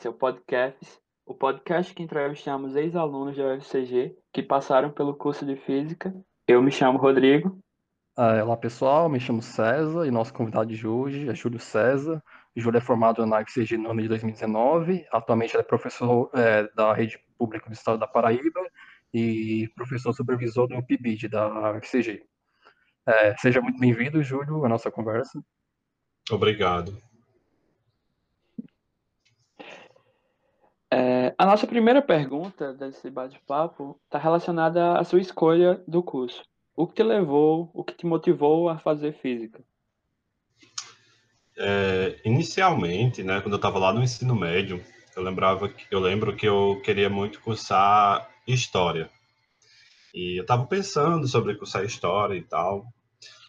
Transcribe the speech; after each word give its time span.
Esse 0.00 0.06
é 0.06 0.10
o 0.10 0.14
podcast, 0.14 0.98
o 1.26 1.34
podcast 1.34 1.94
que 1.94 2.02
entrevistamos 2.02 2.74
ex-alunos 2.74 3.36
da 3.36 3.54
UFCG 3.54 4.16
que 4.32 4.42
passaram 4.42 4.90
pelo 4.90 5.14
curso 5.14 5.44
de 5.44 5.56
Física. 5.56 6.10
Eu 6.48 6.62
me 6.62 6.72
chamo 6.72 6.98
Rodrigo. 6.98 7.58
Ah, 8.16 8.42
olá 8.42 8.56
pessoal, 8.56 9.10
me 9.10 9.20
chamo 9.20 9.42
César 9.42 10.06
e 10.06 10.10
nosso 10.10 10.32
convidado 10.32 10.74
de 10.74 10.86
hoje 10.86 11.28
é 11.28 11.34
Júlio 11.34 11.60
César. 11.60 12.24
Júlio 12.56 12.78
é 12.78 12.80
formado 12.80 13.26
na 13.26 13.40
UFCG 13.40 13.76
no 13.76 13.90
ano 13.90 14.00
de 14.00 14.08
2019, 14.08 15.04
atualmente 15.12 15.54
é 15.54 15.62
professor 15.62 16.30
é, 16.32 16.66
da 16.74 16.94
rede 16.94 17.22
pública 17.36 17.68
do 17.68 17.74
estado 17.74 17.98
da 17.98 18.06
Paraíba 18.06 18.66
e 19.12 19.68
professor 19.76 20.14
supervisor 20.14 20.66
do 20.66 20.82
PIBID 20.82 21.28
da 21.28 21.72
UFCG. 21.72 22.22
É, 23.06 23.36
seja 23.36 23.60
muito 23.60 23.78
bem-vindo, 23.78 24.22
Júlio, 24.22 24.64
à 24.64 24.68
nossa 24.70 24.90
conversa. 24.90 25.38
Obrigado. 26.30 27.09
É, 30.92 31.32
a 31.38 31.46
nossa 31.46 31.66
primeira 31.66 32.02
pergunta 32.02 32.72
desse 32.74 33.08
bate-papo 33.08 33.98
está 34.04 34.18
relacionada 34.18 34.98
à 34.98 35.04
sua 35.04 35.20
escolha 35.20 35.80
do 35.86 36.02
curso. 36.02 36.42
O 36.74 36.86
que 36.86 36.94
te 36.94 37.02
levou, 37.02 37.70
o 37.72 37.84
que 37.84 37.94
te 37.94 38.06
motivou 38.06 38.68
a 38.68 38.78
fazer 38.78 39.12
física? 39.20 39.62
É, 41.56 42.18
inicialmente, 42.24 43.22
né, 43.22 43.40
quando 43.40 43.52
eu 43.52 43.56
estava 43.56 43.78
lá 43.78 43.92
no 43.92 44.02
ensino 44.02 44.34
médio, 44.34 44.82
eu 45.14 45.22
lembrava, 45.22 45.68
que, 45.68 45.86
eu 45.90 46.00
lembro 46.00 46.34
que 46.34 46.46
eu 46.46 46.80
queria 46.82 47.10
muito 47.10 47.40
cursar 47.40 48.28
história. 48.46 49.08
E 50.12 50.38
eu 50.38 50.42
estava 50.42 50.66
pensando 50.66 51.28
sobre 51.28 51.54
cursar 51.54 51.84
história 51.84 52.34
e 52.34 52.42
tal, 52.42 52.86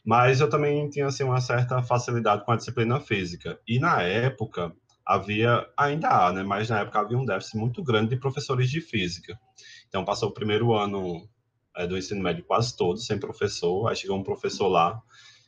mas 0.05 0.41
eu 0.41 0.49
também 0.49 0.89
tinha 0.89 1.07
assim 1.07 1.23
uma 1.23 1.41
certa 1.41 1.81
facilidade 1.81 2.45
com 2.45 2.51
a 2.51 2.57
disciplina 2.57 2.99
física. 2.99 3.59
E 3.67 3.79
na 3.79 4.01
época 4.01 4.71
havia, 5.15 5.67
ainda 5.77 6.09
há, 6.09 6.31
né? 6.31 6.43
Mas 6.43 6.69
na 6.69 6.79
época 6.79 6.99
havia 6.99 7.17
um 7.17 7.25
déficit 7.25 7.57
muito 7.57 7.83
grande 7.83 8.11
de 8.11 8.17
professores 8.17 8.69
de 8.69 8.81
física. 8.81 9.39
Então 9.87 10.05
passou 10.05 10.29
o 10.29 10.33
primeiro 10.33 10.73
ano 10.73 11.27
é, 11.75 11.85
do 11.85 11.97
ensino 11.97 12.21
médio 12.21 12.45
quase 12.45 12.75
todo 12.75 12.97
sem 12.99 13.19
professor. 13.19 13.87
Aí 13.87 13.95
chegou 13.95 14.17
um 14.17 14.23
professor 14.23 14.67
lá 14.67 15.01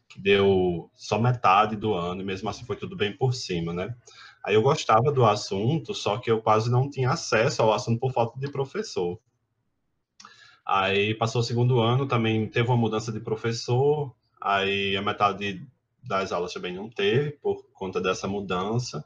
que 0.09 0.19
deu 0.19 0.89
só 0.95 1.19
metade 1.19 1.75
do 1.75 1.93
ano 1.93 2.21
e 2.21 2.25
mesmo 2.25 2.49
assim 2.49 2.65
foi 2.65 2.75
tudo 2.75 2.95
bem 2.95 3.15
por 3.15 3.33
cima, 3.33 3.73
né? 3.73 3.95
Aí 4.45 4.55
eu 4.55 4.61
gostava 4.61 5.11
do 5.11 5.25
assunto, 5.25 5.93
só 5.93 6.17
que 6.17 6.29
eu 6.29 6.41
quase 6.41 6.69
não 6.69 6.89
tinha 6.89 7.11
acesso 7.11 7.61
ao 7.61 7.73
assunto 7.73 7.99
por 7.99 8.11
falta 8.11 8.37
de 8.39 8.51
professor. 8.51 9.19
Aí 10.65 11.15
passou 11.15 11.41
o 11.41 11.43
segundo 11.43 11.79
ano, 11.79 12.07
também 12.07 12.47
teve 12.49 12.67
uma 12.67 12.77
mudança 12.77 13.11
de 13.11 13.19
professor, 13.19 14.13
aí 14.41 14.95
a 14.95 15.01
metade 15.01 15.65
das 16.03 16.31
aulas 16.31 16.53
também 16.53 16.75
não 16.75 16.89
teve 16.89 17.31
por 17.31 17.65
conta 17.73 18.01
dessa 18.01 18.27
mudança. 18.27 19.03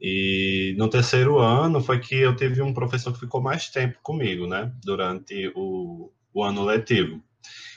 E 0.00 0.74
no 0.78 0.88
terceiro 0.88 1.38
ano 1.38 1.80
foi 1.80 2.00
que 2.00 2.14
eu 2.14 2.34
tive 2.34 2.62
um 2.62 2.72
professor 2.72 3.12
que 3.12 3.20
ficou 3.20 3.42
mais 3.42 3.68
tempo 3.68 3.98
comigo, 4.02 4.46
né, 4.46 4.72
durante 4.82 5.52
o, 5.54 6.10
o 6.32 6.42
ano 6.42 6.64
letivo. 6.64 7.22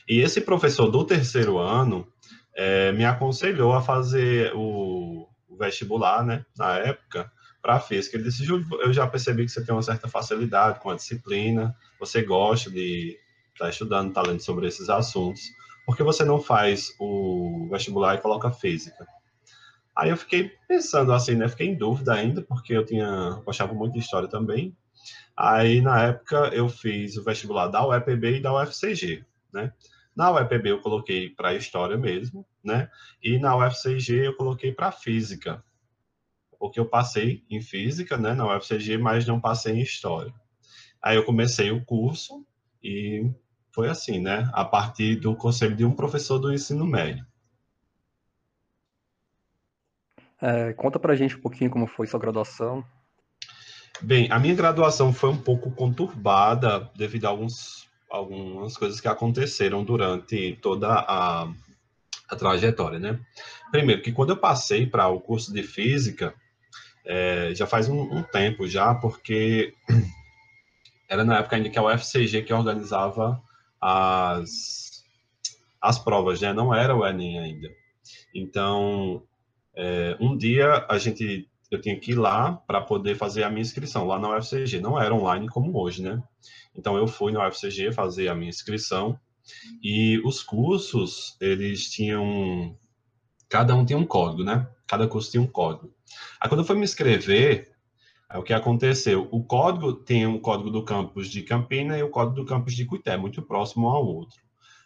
E 0.07 0.19
esse 0.19 0.41
professor 0.41 0.89
do 0.89 1.03
terceiro 1.03 1.57
ano 1.57 2.07
é, 2.55 2.91
me 2.93 3.03
aconselhou 3.03 3.73
a 3.73 3.81
fazer 3.81 4.53
o, 4.55 5.27
o 5.49 5.57
vestibular, 5.57 6.25
né, 6.25 6.45
na 6.57 6.77
época, 6.77 7.29
para 7.61 7.75
a 7.75 7.79
física. 7.79 8.15
Ele 8.15 8.25
disse, 8.25 8.43
Júlio, 8.43 8.65
eu 8.81 8.93
já 8.93 9.07
percebi 9.07 9.45
que 9.45 9.51
você 9.51 9.63
tem 9.63 9.73
uma 9.73 9.81
certa 9.81 10.07
facilidade 10.07 10.79
com 10.79 10.89
a 10.89 10.95
disciplina, 10.95 11.75
você 11.99 12.21
gosta 12.21 12.69
de 12.69 13.17
estar 13.53 13.65
tá 13.65 13.69
estudando, 13.69 14.13
tá 14.13 14.21
lendo 14.21 14.41
sobre 14.41 14.67
esses 14.67 14.89
assuntos, 14.89 15.41
por 15.85 15.97
que 15.97 16.03
você 16.03 16.23
não 16.23 16.39
faz 16.39 16.93
o 16.99 17.67
vestibular 17.69 18.15
e 18.15 18.21
coloca 18.21 18.51
física? 18.51 19.05
Aí 19.95 20.09
eu 20.09 20.17
fiquei 20.17 20.51
pensando 20.67 21.13
assim, 21.13 21.35
né? 21.35 21.47
Fiquei 21.47 21.67
em 21.67 21.77
dúvida 21.77 22.13
ainda, 22.13 22.41
porque 22.41 22.73
eu 22.73 22.85
tinha 22.85 23.41
gostava 23.45 23.73
muito 23.73 23.93
de 23.93 23.99
história 23.99 24.27
também. 24.27 24.75
Aí, 25.35 25.81
na 25.81 26.03
época, 26.03 26.49
eu 26.53 26.69
fiz 26.69 27.17
o 27.17 27.23
vestibular 27.23 27.67
da 27.67 27.85
UEPB 27.85 28.37
e 28.37 28.41
da 28.41 28.53
UFCG, 28.53 29.25
né? 29.53 29.73
Na 30.15 30.31
UEPB 30.31 30.69
eu 30.69 30.81
coloquei 30.81 31.29
para 31.29 31.55
história 31.55 31.97
mesmo, 31.97 32.45
né? 32.63 32.89
E 33.21 33.39
na 33.39 33.55
UFCG 33.55 34.27
eu 34.27 34.35
coloquei 34.35 34.71
para 34.71 34.91
física. 34.91 35.63
Porque 36.59 36.79
eu 36.79 36.85
passei 36.85 37.43
em 37.49 37.61
física, 37.61 38.17
né, 38.17 38.33
na 38.33 38.55
UFCG, 38.55 38.97
mas 38.97 39.27
não 39.27 39.41
passei 39.41 39.73
em 39.73 39.81
história. 39.81 40.33
Aí 41.01 41.17
eu 41.17 41.25
comecei 41.25 41.71
o 41.71 41.83
curso 41.83 42.45
e 42.81 43.29
foi 43.71 43.89
assim, 43.89 44.19
né? 44.19 44.49
A 44.53 44.63
partir 44.63 45.15
do 45.15 45.35
conselho 45.35 45.75
de 45.75 45.83
um 45.83 45.95
professor 45.95 46.39
do 46.39 46.53
ensino 46.53 46.85
médio. 46.85 47.25
É, 50.45 50.73
conta 50.73 50.99
pra 50.99 51.15
gente 51.15 51.37
um 51.37 51.39
pouquinho 51.39 51.71
como 51.71 51.87
foi 51.87 52.05
sua 52.05 52.19
graduação. 52.19 52.83
Bem, 54.01 54.29
a 54.29 54.37
minha 54.37 54.53
graduação 54.53 55.13
foi 55.13 55.29
um 55.29 55.37
pouco 55.37 55.71
conturbada 55.71 56.91
devido 56.97 57.23
a 57.23 57.29
alguns, 57.29 57.87
algumas 58.11 58.75
coisas 58.75 58.99
que 58.99 59.07
aconteceram 59.07 59.85
durante 59.85 60.59
toda 60.61 60.89
a, 60.89 61.47
a 62.29 62.35
trajetória, 62.35 62.99
né? 62.99 63.17
Primeiro, 63.71 64.01
que 64.01 64.11
quando 64.11 64.31
eu 64.31 64.37
passei 64.37 64.85
para 64.85 65.07
o 65.07 65.21
curso 65.21 65.53
de 65.53 65.63
Física, 65.63 66.33
é, 67.05 67.55
já 67.55 67.65
faz 67.65 67.87
um, 67.87 68.01
um, 68.01 68.21
tempo 68.21 68.67
já, 68.67 68.93
porque 68.93 69.73
era 71.07 71.23
na 71.23 71.39
época 71.39 71.55
ainda 71.55 71.69
que 71.69 71.79
a 71.79 71.83
UFCG 71.83 72.41
que 72.41 72.53
organizava 72.53 73.41
as, 73.79 75.05
as 75.81 75.97
provas, 75.97 76.41
né? 76.41 76.51
Não 76.51 76.75
era 76.75 76.93
o 76.93 77.07
Enem 77.07 77.39
ainda. 77.39 77.69
Então, 78.35 79.23
é, 79.75 80.17
um 80.19 80.37
dia 80.37 80.85
a 80.89 80.97
gente 80.97 81.49
eu 81.71 81.81
tinha 81.81 81.99
que 81.99 82.11
ir 82.11 82.15
lá 82.15 82.53
para 82.53 82.81
poder 82.81 83.15
fazer 83.15 83.43
a 83.43 83.49
minha 83.49 83.61
inscrição 83.61 84.05
lá 84.05 84.19
na 84.19 84.37
UFCG. 84.37 84.79
Não 84.79 85.01
era 85.01 85.13
online 85.13 85.49
como 85.49 85.75
hoje, 85.75 86.03
né? 86.03 86.21
Então 86.75 86.95
eu 86.95 87.07
fui 87.07 87.31
na 87.31 87.47
UFCG 87.47 87.91
fazer 87.91 88.27
a 88.27 88.35
minha 88.35 88.49
inscrição 88.49 89.19
e 89.81 90.21
os 90.23 90.43
cursos 90.43 91.35
eles 91.41 91.89
tinham 91.89 92.77
cada 93.49 93.75
um 93.75 93.85
tinha 93.85 93.97
um 93.97 94.05
código, 94.05 94.43
né? 94.43 94.67
Cada 94.87 95.07
curso 95.07 95.31
tinha 95.31 95.41
um 95.41 95.47
código. 95.47 95.91
Aí 96.39 96.47
quando 96.47 96.61
eu 96.61 96.65
fui 96.65 96.75
me 96.75 96.83
inscrever, 96.83 97.73
o 98.35 98.43
que 98.43 98.53
aconteceu. 98.53 99.27
O 99.31 99.43
código 99.43 99.93
tem 99.93 100.25
um 100.25 100.39
código 100.39 100.69
do 100.69 100.83
campus 100.83 101.27
de 101.27 101.43
Campina 101.43 101.97
e 101.97 102.03
o 102.03 102.09
código 102.09 102.35
do 102.35 102.45
campus 102.45 102.73
de 102.73 102.85
Cuité, 102.85 103.15
muito 103.15 103.41
próximo 103.41 103.87
um 103.87 103.91
ao 103.91 104.05
outro. 104.05 104.41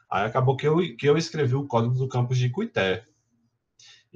Aí 0.09 0.25
acabou 0.25 0.55
que 0.55 0.67
eu, 0.67 0.77
que 0.97 1.07
eu 1.07 1.17
escrevi 1.17 1.55
o 1.55 1.67
código 1.67 1.95
do 1.95 2.07
campus 2.07 2.37
de 2.37 2.49
Cuité 2.49 3.05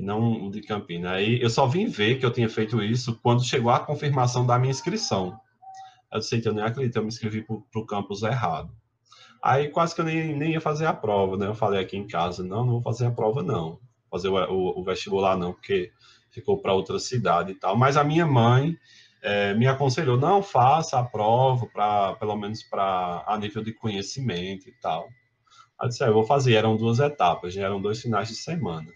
e 0.02 0.04
não 0.04 0.50
de 0.50 0.62
Campina. 0.62 1.12
Aí 1.12 1.40
eu 1.40 1.50
só 1.50 1.68
vim 1.68 1.86
ver 1.86 2.20
que 2.20 2.26
eu 2.26 2.32
tinha 2.32 2.50
feito 2.50 2.82
isso 2.84 3.20
quando 3.22 3.44
chegou 3.44 3.72
a 3.72 3.80
confirmação 3.80 4.46
da 4.46 4.58
minha 4.58 4.72
inscrição. 4.72 5.40
Eu 6.12 6.20
disse, 6.20 6.44
eu 6.44 6.54
nem 6.54 6.64
acredito, 6.64 6.98
eu 6.98 7.04
me 7.04 7.08
inscrevi 7.08 7.44
para 7.44 7.82
o 7.82 7.86
campus 7.86 8.24
errado. 8.24 8.72
Aí 9.42 9.70
quase 9.70 9.96
que 9.96 10.02
eu 10.02 10.06
nem, 10.06 10.36
nem 10.36 10.52
ia 10.54 10.62
fazer 10.62 10.88
a 10.88 10.94
prova, 10.94 11.38
né? 11.38 11.48
Eu 11.48 11.56
falei 11.56 11.80
aqui 11.80 11.96
em 11.96 12.08
casa, 12.08 12.44
não, 12.44 12.66
não 12.66 12.74
vou 12.74 12.82
fazer 12.82 13.06
a 13.06 13.12
prova, 13.12 13.42
não. 13.44 13.80
Fazer 14.10 14.28
o, 14.28 14.36
o, 14.36 14.80
o 14.80 14.84
vestibular, 14.84 15.38
não, 15.38 15.54
porque 15.54 15.92
ficou 16.32 16.58
para 16.58 16.74
outra 16.74 17.00
cidade 17.00 17.52
e 17.52 17.56
tal. 17.56 17.78
Mas 17.78 17.96
a 17.96 18.04
minha 18.04 18.26
mãe 18.26 18.78
é, 19.22 19.54
me 19.54 19.68
aconselhou, 19.68 20.18
não 20.18 20.42
faça 20.42 21.00
a 21.00 21.04
prova, 21.04 21.68
para 21.68 22.16
pelo 22.16 22.36
menos 22.36 22.64
para 22.64 23.24
a 23.26 23.38
nível 23.38 23.64
de 23.64 23.72
conhecimento 23.72 24.68
e 24.68 24.74
tal. 24.82 25.08
Aí 25.80 25.86
eu 25.86 25.90
disse, 25.90 26.04
eu 26.04 26.14
vou 26.14 26.24
fazer. 26.24 26.56
Eram 26.56 26.76
duas 26.76 27.00
etapas, 27.00 27.56
eram 27.56 27.82
dois 27.82 28.02
finais 28.02 28.28
de 28.28 28.36
semana. 28.36 28.92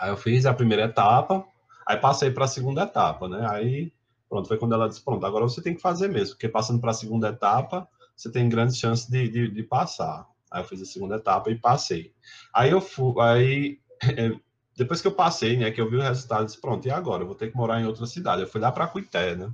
Aí 0.00 0.10
eu 0.10 0.16
fiz 0.16 0.46
a 0.46 0.54
primeira 0.54 0.84
etapa, 0.84 1.44
aí 1.86 1.96
passei 1.98 2.30
para 2.30 2.46
a 2.46 2.48
segunda 2.48 2.84
etapa, 2.84 3.28
né? 3.28 3.46
Aí, 3.50 3.92
pronto, 4.28 4.48
foi 4.48 4.56
quando 4.56 4.74
ela 4.74 4.88
disse, 4.88 5.04
pronto, 5.04 5.24
agora 5.26 5.44
você 5.44 5.62
tem 5.62 5.74
que 5.74 5.82
fazer 5.82 6.08
mesmo, 6.08 6.34
porque 6.34 6.48
passando 6.48 6.80
para 6.80 6.90
a 6.90 6.94
segunda 6.94 7.28
etapa, 7.28 7.86
você 8.16 8.30
tem 8.30 8.48
grandes 8.48 8.78
chances 8.78 9.06
de, 9.08 9.28
de, 9.28 9.50
de, 9.50 9.62
passar. 9.62 10.26
Aí 10.50 10.62
eu 10.62 10.66
fiz 10.66 10.80
a 10.80 10.86
segunda 10.86 11.16
etapa 11.16 11.50
e 11.50 11.58
passei. 11.58 12.14
Aí 12.54 12.70
eu 12.70 12.80
fui, 12.80 13.14
aí 13.20 13.78
depois 14.74 15.02
que 15.02 15.06
eu 15.06 15.12
passei, 15.12 15.58
né, 15.58 15.70
que 15.70 15.80
eu 15.80 15.90
vi 15.90 15.96
o 15.96 16.02
resultado, 16.02 16.40
eu 16.40 16.46
disse, 16.46 16.60
pronto, 16.60 16.86
e 16.88 16.90
agora? 16.90 17.22
Eu 17.22 17.26
vou 17.26 17.36
ter 17.36 17.50
que 17.50 17.56
morar 17.56 17.80
em 17.80 17.86
outra 17.86 18.06
cidade. 18.06 18.40
Eu 18.40 18.48
fui 18.48 18.60
lá 18.60 18.72
para 18.72 18.86
Cuité, 18.86 19.36
né? 19.36 19.52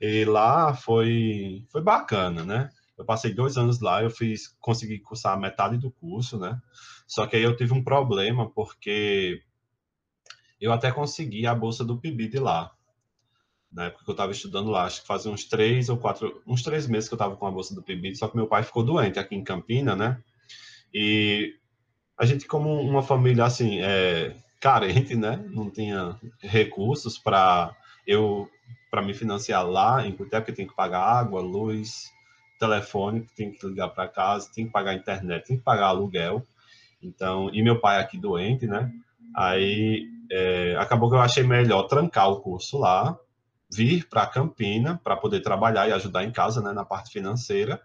E 0.00 0.24
lá 0.24 0.74
foi, 0.74 1.64
foi 1.70 1.82
bacana, 1.82 2.44
né? 2.44 2.70
Eu 2.96 3.04
passei 3.04 3.34
dois 3.34 3.56
anos 3.56 3.80
lá, 3.80 4.02
eu 4.02 4.10
fiz, 4.10 4.54
consegui 4.60 4.98
cursar 5.00 5.38
metade 5.38 5.76
do 5.76 5.90
curso, 5.90 6.38
né? 6.38 6.60
Só 7.06 7.26
que 7.26 7.36
aí 7.36 7.42
eu 7.42 7.56
tive 7.56 7.72
um 7.72 7.84
problema, 7.84 8.50
porque 8.50 9.42
eu 10.60 10.72
até 10.72 10.90
consegui 10.90 11.46
a 11.46 11.54
bolsa 11.54 11.84
do 11.84 11.96
PIBID 11.96 12.38
lá. 12.38 12.72
Na 13.72 13.86
época 13.86 14.04
que 14.04 14.10
eu 14.10 14.12
estava 14.12 14.32
estudando 14.32 14.70
lá, 14.70 14.84
acho 14.84 15.02
que 15.02 15.06
fazia 15.06 15.30
uns 15.30 15.44
três 15.44 15.88
ou 15.88 15.96
quatro, 15.96 16.42
uns 16.46 16.62
três 16.62 16.86
meses 16.86 17.08
que 17.08 17.14
eu 17.14 17.16
estava 17.16 17.36
com 17.36 17.46
a 17.46 17.50
bolsa 17.50 17.74
do 17.74 17.82
PIBID, 17.82 18.16
só 18.16 18.28
que 18.28 18.36
meu 18.36 18.46
pai 18.46 18.62
ficou 18.62 18.82
doente 18.82 19.18
aqui 19.18 19.34
em 19.34 19.44
Campina, 19.44 19.94
né? 19.94 20.22
E 20.94 21.54
a 22.16 22.24
gente, 22.24 22.46
como 22.46 22.80
uma 22.80 23.02
família 23.02 23.44
assim, 23.44 23.80
é, 23.80 24.34
carente, 24.60 25.14
né? 25.14 25.44
Não 25.50 25.70
tinha 25.70 26.18
recursos 26.40 27.18
para 27.18 27.76
eu 28.06 28.48
para 28.90 29.02
me 29.02 29.12
financiar 29.12 29.66
lá 29.68 30.06
em 30.06 30.12
Cuité, 30.12 30.40
porque 30.40 30.52
tem 30.52 30.66
que 30.66 30.74
pagar 30.74 31.00
água, 31.00 31.42
luz, 31.42 32.10
telefone, 32.58 33.26
tem 33.36 33.52
que 33.52 33.66
ligar 33.66 33.88
para 33.88 34.08
casa, 34.08 34.50
tem 34.54 34.66
que 34.66 34.72
pagar 34.72 34.94
internet, 34.94 35.46
tem 35.46 35.58
que 35.58 35.62
pagar 35.62 35.88
aluguel. 35.88 36.42
Então, 37.02 37.50
e 37.52 37.62
meu 37.62 37.78
pai 37.78 38.00
aqui 38.00 38.16
doente, 38.16 38.66
né? 38.66 38.90
Aí 39.34 40.08
é, 40.30 40.76
acabou 40.78 41.08
que 41.08 41.16
eu 41.16 41.20
achei 41.20 41.42
melhor 41.42 41.84
trancar 41.84 42.28
o 42.30 42.40
curso 42.40 42.78
lá 42.78 43.18
vir 43.72 44.08
para 44.08 44.26
Campina 44.26 45.00
para 45.02 45.16
poder 45.16 45.40
trabalhar 45.40 45.88
e 45.88 45.92
ajudar 45.92 46.24
em 46.24 46.30
casa, 46.30 46.62
né, 46.62 46.72
na 46.72 46.84
parte 46.84 47.10
financeira. 47.10 47.80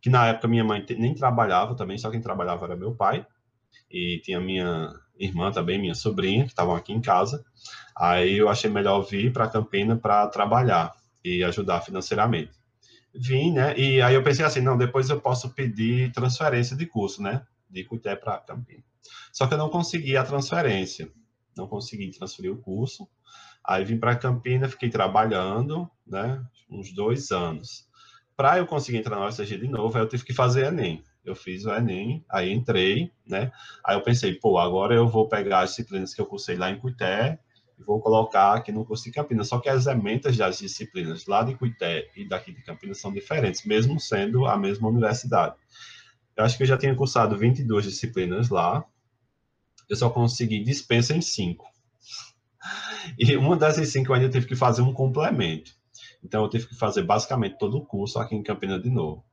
Que 0.00 0.08
na 0.08 0.26
época 0.28 0.48
minha 0.48 0.64
mãe 0.64 0.84
nem 0.98 1.14
trabalhava 1.14 1.74
também, 1.74 1.98
só 1.98 2.10
quem 2.10 2.20
trabalhava 2.20 2.66
era 2.66 2.76
meu 2.76 2.94
pai. 2.94 3.26
E 3.90 4.20
tinha 4.22 4.40
minha 4.40 4.92
irmã 5.18 5.50
também, 5.50 5.78
minha 5.78 5.94
sobrinha, 5.94 6.44
que 6.44 6.50
estavam 6.50 6.74
aqui 6.74 6.92
em 6.92 7.00
casa. 7.00 7.44
Aí 7.96 8.38
eu 8.38 8.48
achei 8.48 8.70
melhor 8.70 9.00
vir 9.02 9.32
para 9.32 9.48
Campina 9.48 9.96
para 9.96 10.26
trabalhar 10.28 10.92
e 11.24 11.42
ajudar 11.42 11.80
financeiramente. 11.80 12.52
Vim, 13.14 13.52
né? 13.52 13.76
E 13.76 14.00
aí 14.00 14.14
eu 14.14 14.22
pensei 14.22 14.44
assim, 14.44 14.60
não, 14.60 14.76
depois 14.76 15.10
eu 15.10 15.20
posso 15.20 15.50
pedir 15.50 16.12
transferência 16.12 16.76
de 16.76 16.86
curso, 16.86 17.22
né? 17.22 17.42
De 17.68 17.82
Cuité 17.84 18.14
para 18.14 18.38
Campina. 18.38 18.84
Só 19.32 19.46
que 19.46 19.54
eu 19.54 19.58
não 19.58 19.68
consegui 19.68 20.16
a 20.16 20.24
transferência. 20.24 21.10
Não 21.58 21.66
consegui 21.66 22.10
transferir 22.10 22.52
o 22.52 22.56
curso. 22.56 23.08
Aí 23.64 23.84
vim 23.84 23.98
para 23.98 24.16
Campina, 24.16 24.68
fiquei 24.68 24.88
trabalhando, 24.88 25.90
né? 26.06 26.42
Uns 26.70 26.92
dois 26.92 27.30
anos. 27.30 27.86
Para 28.36 28.58
eu 28.58 28.66
conseguir 28.66 28.98
entrar 28.98 29.16
na 29.16 29.26
UFCG 29.26 29.58
de 29.58 29.68
novo, 29.68 29.96
aí 29.96 30.04
eu 30.04 30.08
tive 30.08 30.24
que 30.24 30.32
fazer 30.32 30.66
Enem. 30.66 31.02
Eu 31.24 31.34
fiz 31.34 31.64
o 31.66 31.74
Enem, 31.74 32.24
aí 32.30 32.52
entrei, 32.52 33.10
né? 33.26 33.50
Aí 33.84 33.96
eu 33.96 34.00
pensei, 34.00 34.34
pô, 34.34 34.58
agora 34.58 34.94
eu 34.94 35.08
vou 35.08 35.28
pegar 35.28 35.60
as 35.60 35.70
disciplinas 35.70 36.14
que 36.14 36.20
eu 36.20 36.26
cursei 36.26 36.56
lá 36.56 36.70
em 36.70 36.78
Cuité 36.78 37.38
e 37.78 37.82
vou 37.82 38.00
colocar 38.00 38.54
aqui 38.54 38.72
no 38.72 38.84
curso 38.84 39.04
de 39.04 39.10
Campinas. 39.10 39.48
Só 39.48 39.58
que 39.58 39.68
as 39.68 39.86
ementas 39.86 40.36
das 40.36 40.58
disciplinas 40.58 41.26
lá 41.26 41.42
de 41.42 41.54
Cuité 41.56 42.08
e 42.16 42.26
daqui 42.26 42.52
de 42.52 42.62
Campinas 42.62 42.98
são 42.98 43.12
diferentes, 43.12 43.64
mesmo 43.64 43.98
sendo 44.00 44.46
a 44.46 44.56
mesma 44.56 44.88
universidade. 44.88 45.56
Eu 46.36 46.44
acho 46.44 46.56
que 46.56 46.62
eu 46.62 46.66
já 46.68 46.78
tinha 46.78 46.94
cursado 46.94 47.36
22 47.36 47.84
disciplinas 47.84 48.48
lá, 48.48 48.84
eu 49.88 49.96
só 49.96 50.10
consegui 50.10 50.62
dispensa 50.62 51.16
em 51.16 51.20
cinco. 51.20 51.66
E 53.18 53.36
uma 53.36 53.56
dessas 53.56 53.88
cinco 53.88 54.10
eu 54.10 54.16
ainda 54.16 54.28
tive 54.28 54.46
que 54.46 54.56
fazer 54.56 54.82
um 54.82 54.92
complemento. 54.92 55.72
Então, 56.22 56.42
eu 56.42 56.48
tive 56.48 56.66
que 56.66 56.74
fazer 56.74 57.02
basicamente 57.02 57.58
todo 57.58 57.76
o 57.76 57.84
curso 57.84 58.18
aqui 58.18 58.34
em 58.34 58.42
Campinas 58.42 58.82
de 58.82 58.90
novo. 58.90 59.24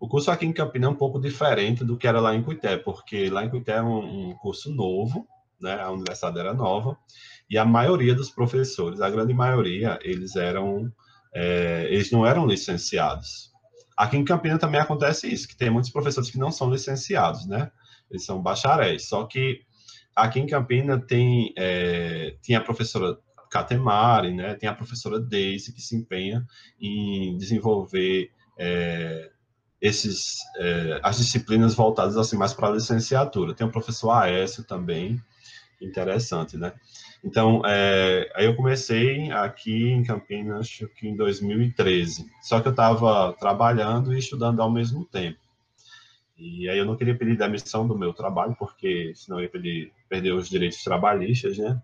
O 0.00 0.08
curso 0.08 0.30
aqui 0.30 0.46
em 0.46 0.52
Campinas 0.52 0.88
é 0.88 0.92
um 0.92 0.96
pouco 0.96 1.20
diferente 1.20 1.84
do 1.84 1.96
que 1.96 2.08
era 2.08 2.20
lá 2.20 2.34
em 2.34 2.42
Cuité, 2.42 2.76
porque 2.76 3.30
lá 3.30 3.44
em 3.44 3.50
Cuité 3.50 3.72
é 3.76 3.82
um, 3.82 4.30
um 4.30 4.34
curso 4.36 4.74
novo, 4.74 5.26
né? 5.60 5.80
A 5.80 5.90
universidade 5.90 6.38
era 6.38 6.52
nova, 6.52 6.98
e 7.48 7.56
a 7.56 7.64
maioria 7.64 8.14
dos 8.14 8.30
professores, 8.30 9.00
a 9.00 9.08
grande 9.08 9.32
maioria, 9.32 9.98
eles 10.02 10.34
eram, 10.34 10.92
é, 11.32 11.86
eles 11.88 12.10
não 12.10 12.26
eram 12.26 12.46
licenciados. 12.46 13.52
Aqui 13.96 14.16
em 14.16 14.24
Campinas 14.24 14.58
também 14.58 14.80
acontece 14.80 15.32
isso, 15.32 15.46
que 15.46 15.56
tem 15.56 15.70
muitos 15.70 15.90
professores 15.90 16.30
que 16.30 16.38
não 16.38 16.50
são 16.50 16.68
licenciados, 16.70 17.46
né? 17.46 17.70
Eles 18.10 18.24
são 18.24 18.42
bacharéis. 18.42 19.06
Só 19.06 19.24
que 19.24 19.60
aqui 20.14 20.40
em 20.40 20.46
Campinas 20.46 21.04
tem, 21.06 21.52
é, 21.56 22.36
tem 22.42 22.56
a 22.56 22.60
professora 22.60 23.18
Catemari, 23.50 24.34
né? 24.34 24.54
Tem 24.54 24.68
a 24.68 24.74
professora 24.74 25.20
Daisy, 25.20 25.72
que 25.72 25.82
se 25.82 25.94
empenha 25.94 26.46
em 26.80 27.36
desenvolver 27.36 28.30
é, 28.58 29.30
esses, 29.80 30.38
é, 30.56 31.00
as 31.02 31.18
disciplinas 31.18 31.74
voltadas 31.74 32.16
assim 32.16 32.36
mais 32.36 32.54
para 32.54 32.68
a 32.68 32.72
licenciatura. 32.72 33.54
Tem 33.54 33.66
o 33.66 33.70
professor 33.70 34.10
Aécio 34.12 34.64
também, 34.64 35.20
interessante, 35.80 36.56
né? 36.56 36.72
Então, 37.24 37.62
é, 37.66 38.30
aí 38.34 38.46
eu 38.46 38.56
comecei 38.56 39.30
aqui 39.30 39.90
em 39.90 40.02
Campinas, 40.02 40.60
acho 40.60 40.88
que 40.88 41.06
em 41.06 41.14
2013. 41.14 42.26
Só 42.40 42.60
que 42.60 42.68
eu 42.68 42.72
estava 42.72 43.32
trabalhando 43.34 44.14
e 44.14 44.18
estudando 44.18 44.60
ao 44.60 44.70
mesmo 44.70 45.04
tempo. 45.04 45.41
E 46.36 46.68
aí 46.68 46.78
eu 46.78 46.86
não 46.86 46.96
queria 46.96 47.16
pedir 47.16 47.36
demissão 47.36 47.86
do 47.86 47.96
meu 47.96 48.12
trabalho, 48.12 48.56
porque 48.58 49.12
senão 49.14 49.38
eu 49.38 49.44
ia 49.44 49.50
pedir, 49.50 49.92
perder 50.08 50.32
os 50.32 50.48
direitos 50.48 50.82
trabalhistas, 50.82 51.58
né? 51.58 51.80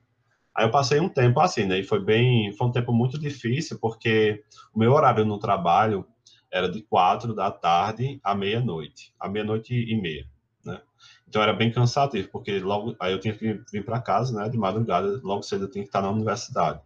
Aí 0.54 0.66
eu 0.66 0.70
passei 0.70 0.98
um 0.98 1.08
tempo 1.08 1.38
assim, 1.40 1.66
né? 1.66 1.78
E 1.78 1.84
foi 1.84 2.00
bem, 2.00 2.52
foi 2.54 2.66
um 2.66 2.72
tempo 2.72 2.92
muito 2.92 3.18
difícil, 3.18 3.78
porque 3.78 4.42
o 4.74 4.78
meu 4.78 4.92
horário 4.92 5.24
no 5.24 5.38
trabalho 5.38 6.04
era 6.50 6.68
de 6.68 6.82
quatro 6.82 7.34
da 7.34 7.50
tarde 7.50 8.18
à 8.24 8.34
meia-noite, 8.34 9.14
à 9.20 9.28
meia-noite 9.28 9.74
e 9.74 10.00
meia, 10.00 10.26
né? 10.64 10.80
Então 11.28 11.42
era 11.42 11.52
bem 11.52 11.70
cansativo, 11.70 12.28
porque 12.30 12.58
logo 12.58 12.96
aí 12.98 13.12
eu 13.12 13.20
tinha 13.20 13.34
que 13.34 13.60
vir 13.70 13.84
para 13.84 14.00
casa, 14.00 14.36
né, 14.36 14.48
de 14.48 14.56
madrugada, 14.56 15.20
logo 15.22 15.42
cedo 15.42 15.66
eu 15.66 15.70
tinha 15.70 15.84
que 15.84 15.88
estar 15.88 16.00
na 16.02 16.10
universidade. 16.10 16.80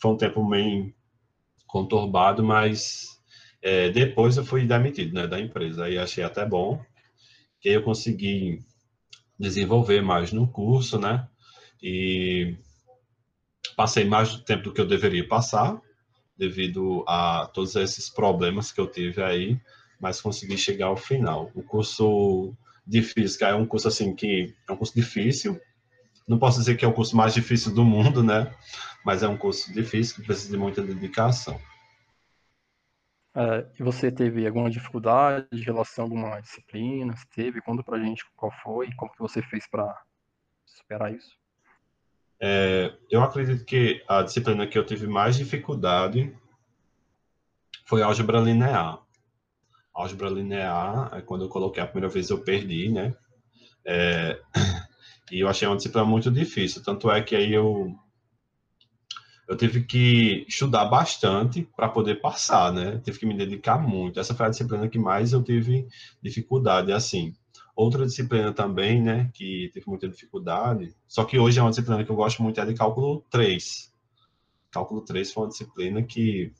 Foi 0.00 0.10
um 0.10 0.16
tempo 0.16 0.42
bem 0.48 0.94
conturbado, 1.66 2.42
mas 2.42 3.19
é, 3.62 3.90
depois 3.90 4.36
eu 4.36 4.44
fui 4.44 4.66
demitido, 4.66 5.14
né, 5.14 5.26
da 5.26 5.40
empresa. 5.40 5.84
Aí 5.84 5.98
achei 5.98 6.24
até 6.24 6.44
bom 6.46 6.82
que 7.60 7.68
eu 7.68 7.82
consegui 7.82 8.60
desenvolver 9.38 10.00
mais 10.00 10.32
no 10.32 10.46
curso, 10.48 10.98
né? 10.98 11.26
E 11.82 12.56
passei 13.76 14.04
mais 14.04 14.34
tempo 14.40 14.64
do 14.64 14.72
que 14.72 14.80
eu 14.80 14.86
deveria 14.86 15.26
passar, 15.26 15.80
devido 16.36 17.04
a 17.06 17.50
todos 17.52 17.76
esses 17.76 18.08
problemas 18.08 18.72
que 18.72 18.80
eu 18.80 18.86
tive 18.86 19.22
aí, 19.22 19.60
mas 20.00 20.20
consegui 20.20 20.56
chegar 20.56 20.86
ao 20.86 20.96
final. 20.96 21.50
O 21.54 21.62
curso 21.62 22.54
de 22.86 23.02
física 23.02 23.48
é 23.48 23.54
um 23.54 23.66
curso 23.66 23.88
assim 23.88 24.14
que 24.14 24.54
é 24.68 24.72
um 24.72 24.76
curso 24.76 24.94
difícil. 24.94 25.60
Não 26.26 26.38
posso 26.38 26.58
dizer 26.58 26.76
que 26.76 26.84
é 26.84 26.88
o 26.88 26.92
curso 26.92 27.16
mais 27.16 27.34
difícil 27.34 27.74
do 27.74 27.84
mundo, 27.84 28.22
né? 28.22 28.54
Mas 29.04 29.22
é 29.22 29.28
um 29.28 29.36
curso 29.36 29.72
difícil 29.72 30.16
que 30.16 30.22
precisa 30.22 30.50
de 30.50 30.56
muita 30.56 30.82
dedicação. 30.82 31.60
É, 33.40 33.82
você 33.82 34.10
teve 34.12 34.46
alguma 34.46 34.70
dificuldade 34.70 35.46
em 35.52 35.62
relação 35.62 36.04
a 36.04 36.06
alguma 36.06 36.40
disciplina? 36.40 37.16
Se 37.16 37.28
teve? 37.30 37.62
Conta 37.62 37.82
pra 37.82 37.98
gente 37.98 38.24
qual 38.36 38.52
foi 38.62 38.92
como 38.92 39.12
que 39.12 39.18
você 39.18 39.40
fez 39.42 39.66
para 39.68 39.96
superar 40.66 41.14
isso. 41.14 41.38
É, 42.42 42.94
eu 43.10 43.22
acredito 43.22 43.64
que 43.64 44.02
a 44.08 44.22
disciplina 44.22 44.66
que 44.66 44.78
eu 44.78 44.84
tive 44.84 45.06
mais 45.06 45.36
dificuldade 45.36 46.34
foi 47.86 48.02
álgebra 48.02 48.40
linear 48.40 49.02
álgebra 50.00 50.28
linear, 50.28 51.08
aí 51.12 51.22
quando 51.22 51.44
eu 51.44 51.48
coloquei 51.48 51.82
a 51.82 51.86
primeira 51.86 52.12
vez 52.12 52.30
eu 52.30 52.42
perdi, 52.42 52.90
né? 52.90 53.14
É, 53.84 54.40
e 55.30 55.40
eu 55.40 55.48
achei 55.48 55.66
uma 55.66 55.76
disciplina 55.76 56.06
muito 56.06 56.30
difícil, 56.30 56.82
tanto 56.82 57.10
é 57.10 57.20
que 57.22 57.36
aí 57.36 57.52
eu 57.52 57.94
eu 59.50 59.56
tive 59.56 59.82
que 59.82 60.46
estudar 60.48 60.84
bastante 60.84 61.68
para 61.76 61.88
poder 61.88 62.20
passar, 62.20 62.72
né? 62.72 63.00
tive 63.02 63.18
que 63.18 63.26
me 63.26 63.36
dedicar 63.36 63.78
muito. 63.78 64.20
Essa 64.20 64.32
foi 64.32 64.46
a 64.46 64.48
disciplina 64.48 64.88
que 64.88 64.96
mais 64.96 65.32
eu 65.32 65.42
tive 65.42 65.88
dificuldade, 66.22 66.92
assim. 66.92 67.34
Outra 67.74 68.06
disciplina 68.06 68.52
também, 68.52 69.02
né, 69.02 69.28
que 69.34 69.68
tive 69.72 69.88
muita 69.88 70.08
dificuldade, 70.08 70.94
só 71.08 71.24
que 71.24 71.36
hoje 71.36 71.58
é 71.58 71.62
uma 71.62 71.70
disciplina 71.70 72.04
que 72.04 72.10
eu 72.10 72.14
gosto 72.14 72.40
muito, 72.44 72.60
é 72.60 72.64
de 72.64 72.74
cálculo 72.74 73.24
3. 73.28 73.92
Cálculo 74.70 75.00
3 75.00 75.32
foi 75.32 75.42
uma 75.42 75.48
disciplina 75.48 76.00
que 76.00 76.52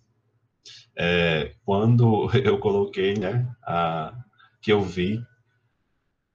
é, 0.99 1.55
quando 1.65 2.29
eu 2.43 2.59
coloquei, 2.59 3.15
né, 3.15 3.49
a, 3.63 4.13
que 4.61 4.73
eu 4.73 4.83
vi, 4.83 5.25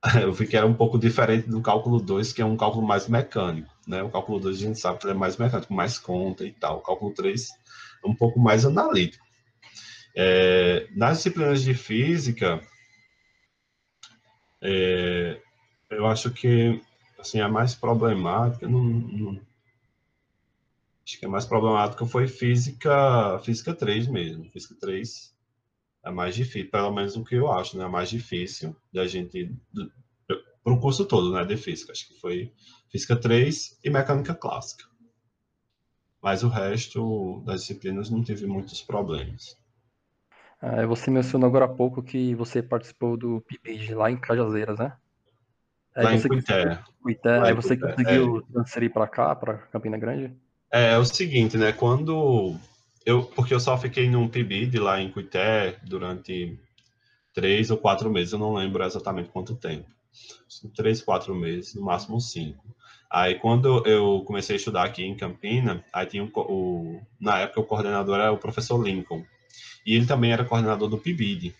eu 0.21 0.31
vi 0.31 0.47
que 0.47 0.55
era 0.55 0.65
um 0.65 0.73
pouco 0.73 0.97
diferente 0.99 1.49
do 1.49 1.61
cálculo 1.61 1.99
2, 1.99 2.31
que 2.33 2.41
é 2.41 2.45
um 2.45 2.57
cálculo 2.57 2.85
mais 2.85 3.07
mecânico, 3.07 3.69
né? 3.87 4.03
O 4.03 4.09
cálculo 4.09 4.39
2 4.39 4.57
a 4.57 4.59
gente 4.59 4.79
sabe 4.79 4.99
que 4.99 5.07
é 5.07 5.13
mais 5.13 5.37
mecânico, 5.37 5.73
mais 5.73 5.97
conta 5.97 6.45
e 6.45 6.51
tal. 6.51 6.77
O 6.77 6.81
cálculo 6.81 7.13
3 7.13 7.49
é 8.03 8.07
um 8.07 8.15
pouco 8.15 8.39
mais 8.39 8.65
analítico. 8.65 9.25
É, 10.15 10.87
nas 10.95 11.17
disciplinas 11.17 11.61
de 11.61 11.73
física, 11.73 12.61
é, 14.61 15.41
eu 15.89 16.05
acho 16.05 16.31
que 16.31 16.81
assim, 17.19 17.41
a 17.41 17.49
mais 17.49 17.73
problemática, 17.73 18.67
não, 18.67 18.83
não, 18.83 19.41
acho 21.03 21.19
que 21.19 21.25
a 21.25 21.29
mais 21.29 21.45
problemática 21.45 22.05
foi 22.05 22.27
física, 22.27 23.39
física 23.39 23.73
3 23.73 24.07
mesmo. 24.07 24.49
Física 24.51 24.75
3 24.79 25.34
é 26.05 26.11
mais 26.11 26.35
difícil, 26.35 26.69
pelo 26.69 26.93
menos 26.93 27.15
o 27.15 27.23
que 27.23 27.35
eu 27.35 27.51
acho, 27.51 27.77
né? 27.77 27.83
A 27.83 27.89
mais 27.89 28.09
difícil 28.09 28.75
da 28.93 29.07
gente 29.07 29.51
para 30.63 30.73
o 30.73 30.79
curso 30.79 31.05
todo, 31.05 31.31
né, 31.31 31.45
de 31.45 31.57
física. 31.57 31.91
Acho 31.91 32.07
que 32.07 32.19
foi 32.19 32.51
física 32.89 33.15
3 33.15 33.79
e 33.83 33.89
mecânica 33.89 34.33
clássica. 34.33 34.83
Mas 36.21 36.43
o 36.43 36.47
resto 36.47 37.43
das 37.45 37.61
disciplinas 37.61 38.09
não 38.09 38.23
tive 38.23 38.47
muitos 38.47 38.81
problemas. 38.81 39.57
É, 40.61 40.85
você 40.85 41.11
mencionou 41.11 41.47
agora 41.47 41.65
há 41.65 41.67
pouco 41.69 42.01
que 42.01 42.33
você 42.33 42.63
participou 42.63 43.15
do 43.15 43.41
PIBID 43.41 43.93
lá 43.93 44.09
em 44.09 44.17
Cajazeiras, 44.17 44.79
né? 44.79 44.93
É, 45.95 46.03
lá 46.03 46.15
em 46.15 46.21
Cuité. 46.21 46.79
Cuité. 47.01 47.39
Aí 47.41 47.53
você 47.53 47.77
conseguiu 47.77 48.39
é. 48.39 48.53
transferir 48.53 48.91
para 48.91 49.07
cá, 49.07 49.35
para 49.35 49.57
Campina 49.57 49.97
Grande? 49.97 50.35
É, 50.71 50.93
é 50.93 50.97
o 50.97 51.05
seguinte, 51.05 51.57
né? 51.57 51.71
Quando 51.71 52.55
eu, 53.05 53.23
porque 53.23 53.53
eu 53.53 53.59
só 53.59 53.77
fiquei 53.77 54.09
num 54.09 54.27
PIBID 54.27 54.79
lá 54.79 54.99
em 54.99 55.11
Cuité 55.11 55.79
durante 55.83 56.59
três 57.33 57.69
ou 57.69 57.77
quatro 57.77 58.09
meses, 58.09 58.33
eu 58.33 58.39
não 58.39 58.53
lembro 58.53 58.83
exatamente 58.83 59.29
quanto 59.29 59.55
tempo. 59.55 59.87
Três, 60.75 61.01
quatro 61.01 61.35
meses, 61.35 61.75
no 61.75 61.83
máximo 61.83 62.19
cinco. 62.19 62.63
Aí 63.11 63.35
quando 63.35 63.85
eu 63.85 64.23
comecei 64.25 64.55
a 64.55 64.57
estudar 64.57 64.85
aqui 64.85 65.03
em 65.03 65.15
Campina, 65.15 65.83
aí 65.93 66.05
tinha 66.05 66.23
o, 66.23 66.99
na 67.19 67.39
época 67.39 67.61
o 67.61 67.65
coordenador 67.65 68.19
era 68.19 68.31
o 68.31 68.37
professor 68.37 68.81
Lincoln 68.81 69.23
e 69.85 69.95
ele 69.95 70.05
também 70.05 70.31
era 70.31 70.45
coordenador 70.45 70.89
do 70.89 70.97
PIBID. 70.97 71.53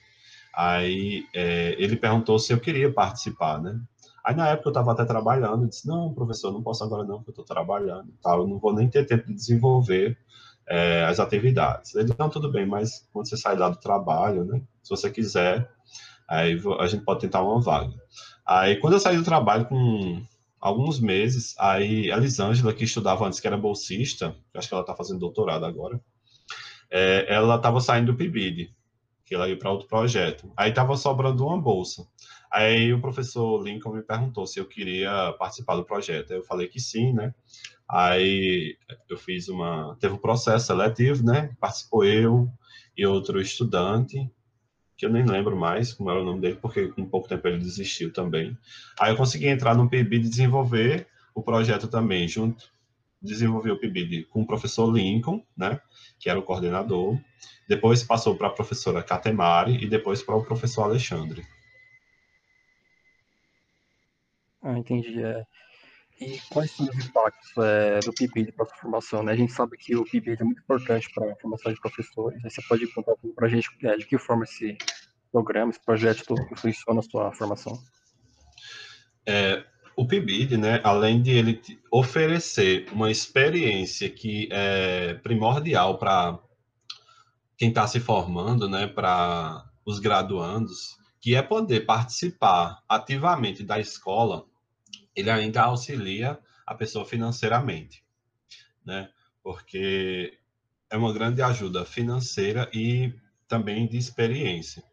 Aí 0.56 1.26
é, 1.34 1.76
ele 1.78 1.98
perguntou 1.98 2.40
se 2.40 2.54
eu 2.54 2.60
queria 2.60 2.92
participar, 2.92 3.62
né? 3.62 3.80
Aí 4.24 4.34
na 4.36 4.50
época 4.50 4.70
eu 4.70 4.72
estava 4.72 4.94
até 4.94 5.06
trabalhando, 5.06 5.64
eu 5.64 5.70
disse, 5.70 5.88
não, 5.88 6.12
professor, 6.14 6.52
não 6.52 6.64
posso 6.64 6.84
agora 6.84 7.04
não, 7.04 7.18
porque 7.18 7.30
eu 7.30 7.44
estou 7.44 7.46
trabalhando 7.46 8.12
tal, 8.24 8.42
eu 8.42 8.48
não 8.48 8.58
vou 8.58 8.74
nem 8.74 8.90
ter 8.90 9.06
tempo 9.06 9.28
de 9.28 9.36
desenvolver 9.36 10.18
é, 10.68 11.04
as 11.06 11.20
atividades. 11.20 11.96
Ele, 11.96 12.14
não, 12.18 12.30
tudo 12.30 12.52
bem, 12.52 12.66
mas 12.66 13.08
quando 13.12 13.28
você 13.28 13.38
sai 13.38 13.56
lá 13.56 13.70
do 13.70 13.80
trabalho, 13.80 14.44
né? 14.46 14.62
Se 14.84 14.90
você 14.90 15.10
quiser, 15.10 15.70
aí 16.28 16.60
a 16.80 16.88
gente 16.88 17.04
pode 17.04 17.22
tentar 17.22 17.42
uma 17.42 17.62
vaga. 17.62 17.94
Aí, 18.46 18.78
quando 18.78 18.94
eu 18.94 19.00
saí 19.00 19.18
do 19.18 19.24
trabalho 19.24 19.66
com 19.66 20.22
alguns 20.60 21.00
meses, 21.00 21.56
aí 21.60 22.12
a 22.12 22.18
Elisângela, 22.18 22.74
que 22.74 22.84
estudava 22.84 23.26
antes, 23.26 23.40
que 23.40 23.48
era 23.48 23.58
bolsista, 23.58 24.36
acho 24.54 24.68
que 24.68 24.74
ela 24.74 24.82
está 24.82 24.96
fazendo 24.96 25.20
doutorado 25.20 25.66
agora, 25.66 26.00
é, 26.90 27.26
ela 27.28 27.56
estava 27.56 27.80
saindo 27.80 28.12
do 28.12 28.18
PIBID, 28.18 28.74
que 29.26 29.34
ela 29.34 29.50
ia 29.50 29.58
para 29.58 29.72
outro 29.72 29.88
projeto. 29.88 30.52
Aí 30.56 30.70
estava 30.70 30.96
sobrando 30.96 31.46
uma 31.46 31.60
bolsa. 31.60 32.08
Aí 32.56 32.94
o 32.94 33.02
professor 33.02 33.62
Lincoln 33.62 33.92
me 33.92 34.02
perguntou 34.02 34.48
se 34.48 34.62
eu 34.62 34.66
queria 34.66 35.34
participar 35.38 35.76
do 35.76 35.84
projeto. 35.84 36.32
Eu 36.32 36.42
falei 36.42 36.70
que 36.70 36.80
sim, 36.80 37.12
né? 37.12 37.36
Aí 37.86 38.78
eu 39.10 39.18
fiz 39.18 39.50
uma. 39.50 39.98
Teve 40.00 40.14
um 40.14 40.18
processo 40.18 40.68
seletivo, 40.68 41.22
né? 41.22 41.54
Participou 41.60 42.06
eu 42.06 42.50
e 42.98 43.06
outro 43.06 43.42
estudante, 43.42 44.32
que 44.96 45.06
eu 45.06 45.10
nem 45.10 45.26
lembro 45.26 45.58
mais 45.58 45.92
como 45.92 46.10
era 46.10 46.22
o 46.22 46.24
nome 46.24 46.40
dele, 46.40 46.58
porque 46.62 46.88
com 46.88 47.06
pouco 47.06 47.28
tempo 47.28 47.46
ele 47.46 47.58
desistiu 47.58 48.14
também. 48.14 48.58
Aí 48.98 49.12
eu 49.12 49.18
consegui 49.18 49.48
entrar 49.48 49.76
no 49.76 49.90
PIB 49.90 50.16
e 50.16 50.20
desenvolver 50.20 51.08
o 51.34 51.44
projeto 51.44 51.90
também, 51.90 52.26
junto. 52.26 52.72
Desenvolvi 53.22 53.70
o 53.70 53.78
PIB 53.78 54.28
com 54.30 54.44
o 54.44 54.48
professor 54.48 54.90
Lincoln, 54.90 55.44
né? 55.58 55.78
Que 56.18 56.30
era 56.30 56.40
o 56.40 56.44
coordenador. 56.44 57.20
Depois 57.68 58.02
passou 58.02 58.34
para 58.38 58.48
a 58.48 58.52
professora 58.52 59.04
Catemari 59.04 59.84
e 59.84 59.90
depois 59.90 60.24
para 60.24 60.38
o 60.38 60.46
professor 60.46 60.84
Alexandre. 60.84 61.44
Ah, 64.66 64.78
entendi. 64.80 65.24
É. 65.24 65.46
E 66.20 66.40
quais 66.50 66.72
são 66.72 66.88
os 66.88 67.06
impactos 67.06 67.52
é, 67.58 68.00
do 68.00 68.12
PIBID 68.12 68.52
para 68.54 68.66
a 68.66 68.68
sua 68.70 68.78
formação? 68.78 69.22
Né? 69.22 69.34
A 69.34 69.36
gente 69.36 69.54
sabe 69.54 69.78
que 69.78 69.96
o 69.96 70.04
PIBID 70.04 70.42
é 70.42 70.44
muito 70.44 70.62
importante 70.62 71.08
para 71.14 71.32
a 71.32 71.36
formação 71.36 71.72
de 71.72 71.80
professores. 71.80 72.42
Você 72.42 72.62
pode 72.68 72.88
contar 72.88 73.14
para 73.36 73.46
a 73.46 73.50
gente 73.50 73.70
é, 73.84 73.96
de 73.96 74.06
que 74.08 74.18
forma 74.18 74.44
esse 74.44 74.76
programa, 75.32 75.70
esse 75.70 75.86
projeto 75.86 76.34
funciona 76.56 77.00
a 77.00 77.04
sua 77.04 77.32
formação? 77.34 77.78
É, 79.28 79.64
o 79.96 80.08
PIBID, 80.08 80.58
né, 80.58 80.82
além 80.84 81.22
de 81.22 81.32
ele 81.32 81.62
oferecer 81.92 82.88
uma 82.92 83.12
experiência 83.12 84.10
que 84.10 84.50
é 84.52 85.14
primordial 85.16 86.00
para 86.00 86.40
quem 87.56 87.70
está 87.70 87.86
se 87.88 88.00
formando, 88.00 88.68
né, 88.68 88.88
para 88.88 89.64
os 89.86 90.00
graduandos, 90.00 90.98
que 91.22 91.36
é 91.36 91.42
poder 91.42 91.86
participar 91.86 92.82
ativamente 92.88 93.64
da 93.64 93.80
escola 93.80 94.46
ele 95.16 95.30
ainda 95.30 95.64
auxilia 95.64 96.40
a 96.66 96.76
pessoa 96.76 97.06
financeiramente, 97.06 98.04
né? 98.86 99.10
Porque 99.44 100.38
é 100.90 100.98
uma 100.98 101.14
grande 101.14 101.42
ajuda 101.42 101.86
financeira 101.86 102.70
e 102.74 103.14
também 103.48 103.88
de 103.88 103.98
experiência. 103.98 104.84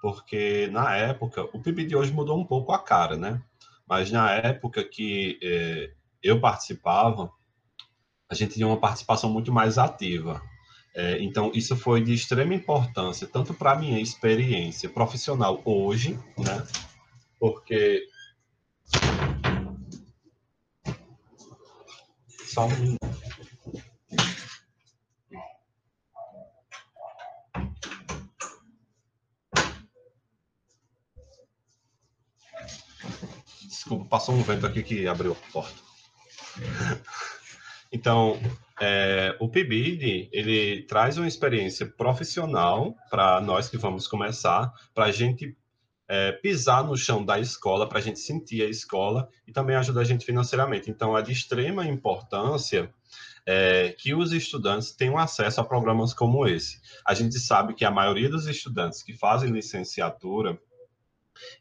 Porque 0.00 0.68
na 0.68 0.94
época, 0.96 1.44
o 1.52 1.60
PIB 1.60 1.84
de 1.86 1.96
hoje 1.96 2.12
mudou 2.12 2.38
um 2.38 2.44
pouco 2.44 2.72
a 2.72 2.78
cara, 2.78 3.16
né? 3.16 3.42
Mas 3.86 4.10
na 4.10 4.30
época 4.32 4.84
que 4.84 5.38
é, 5.42 5.92
eu 6.22 6.40
participava, 6.40 7.30
a 8.28 8.34
gente 8.34 8.54
tinha 8.54 8.66
uma 8.66 8.80
participação 8.80 9.30
muito 9.30 9.52
mais 9.52 9.78
ativa. 9.78 10.40
É, 10.94 11.22
então, 11.22 11.50
isso 11.54 11.76
foi 11.76 12.02
de 12.02 12.12
extrema 12.12 12.54
importância, 12.54 13.26
tanto 13.26 13.54
para 13.54 13.76
minha 13.76 14.00
experiência 14.00 14.88
profissional 14.88 15.60
hoje, 15.64 16.18
né? 16.36 16.66
Porque 17.38 18.04
Só 22.48 22.64
um 22.64 22.76
minuto. 22.76 22.98
Desculpa, 33.62 34.04
passou 34.06 34.34
um 34.34 34.42
vento 34.42 34.66
aqui 34.66 34.82
que 34.82 35.06
abriu 35.06 35.32
a 35.32 35.52
porta. 35.52 35.78
Então, 37.90 38.38
é, 38.78 39.34
o 39.40 39.48
PIBID, 39.48 40.28
ele 40.30 40.82
traz 40.82 41.16
uma 41.16 41.26
experiência 41.26 41.86
profissional 41.86 42.94
para 43.08 43.40
nós 43.40 43.66
que 43.66 43.78
vamos 43.78 44.06
começar, 44.06 44.70
para 44.94 45.06
a 45.06 45.10
gente 45.10 45.56
é, 46.08 46.32
pisar 46.32 46.82
no 46.82 46.96
chão 46.96 47.24
da 47.24 47.38
escola 47.38 47.86
para 47.86 47.98
a 47.98 48.02
gente 48.02 48.18
sentir 48.18 48.62
a 48.62 48.68
escola 48.68 49.28
e 49.46 49.52
também 49.52 49.76
ajuda 49.76 50.00
a 50.00 50.04
gente 50.04 50.24
financeiramente. 50.24 50.90
Então, 50.90 51.16
é 51.16 51.22
de 51.22 51.32
extrema 51.32 51.86
importância 51.86 52.92
é, 53.46 53.94
que 53.96 54.14
os 54.14 54.32
estudantes 54.32 54.92
tenham 54.92 55.18
acesso 55.18 55.60
a 55.60 55.64
programas 55.64 56.14
como 56.14 56.46
esse. 56.46 56.80
A 57.06 57.12
gente 57.12 57.38
sabe 57.38 57.74
que 57.74 57.84
a 57.84 57.90
maioria 57.90 58.28
dos 58.28 58.46
estudantes 58.46 59.02
que 59.02 59.12
fazem 59.12 59.50
licenciatura, 59.50 60.58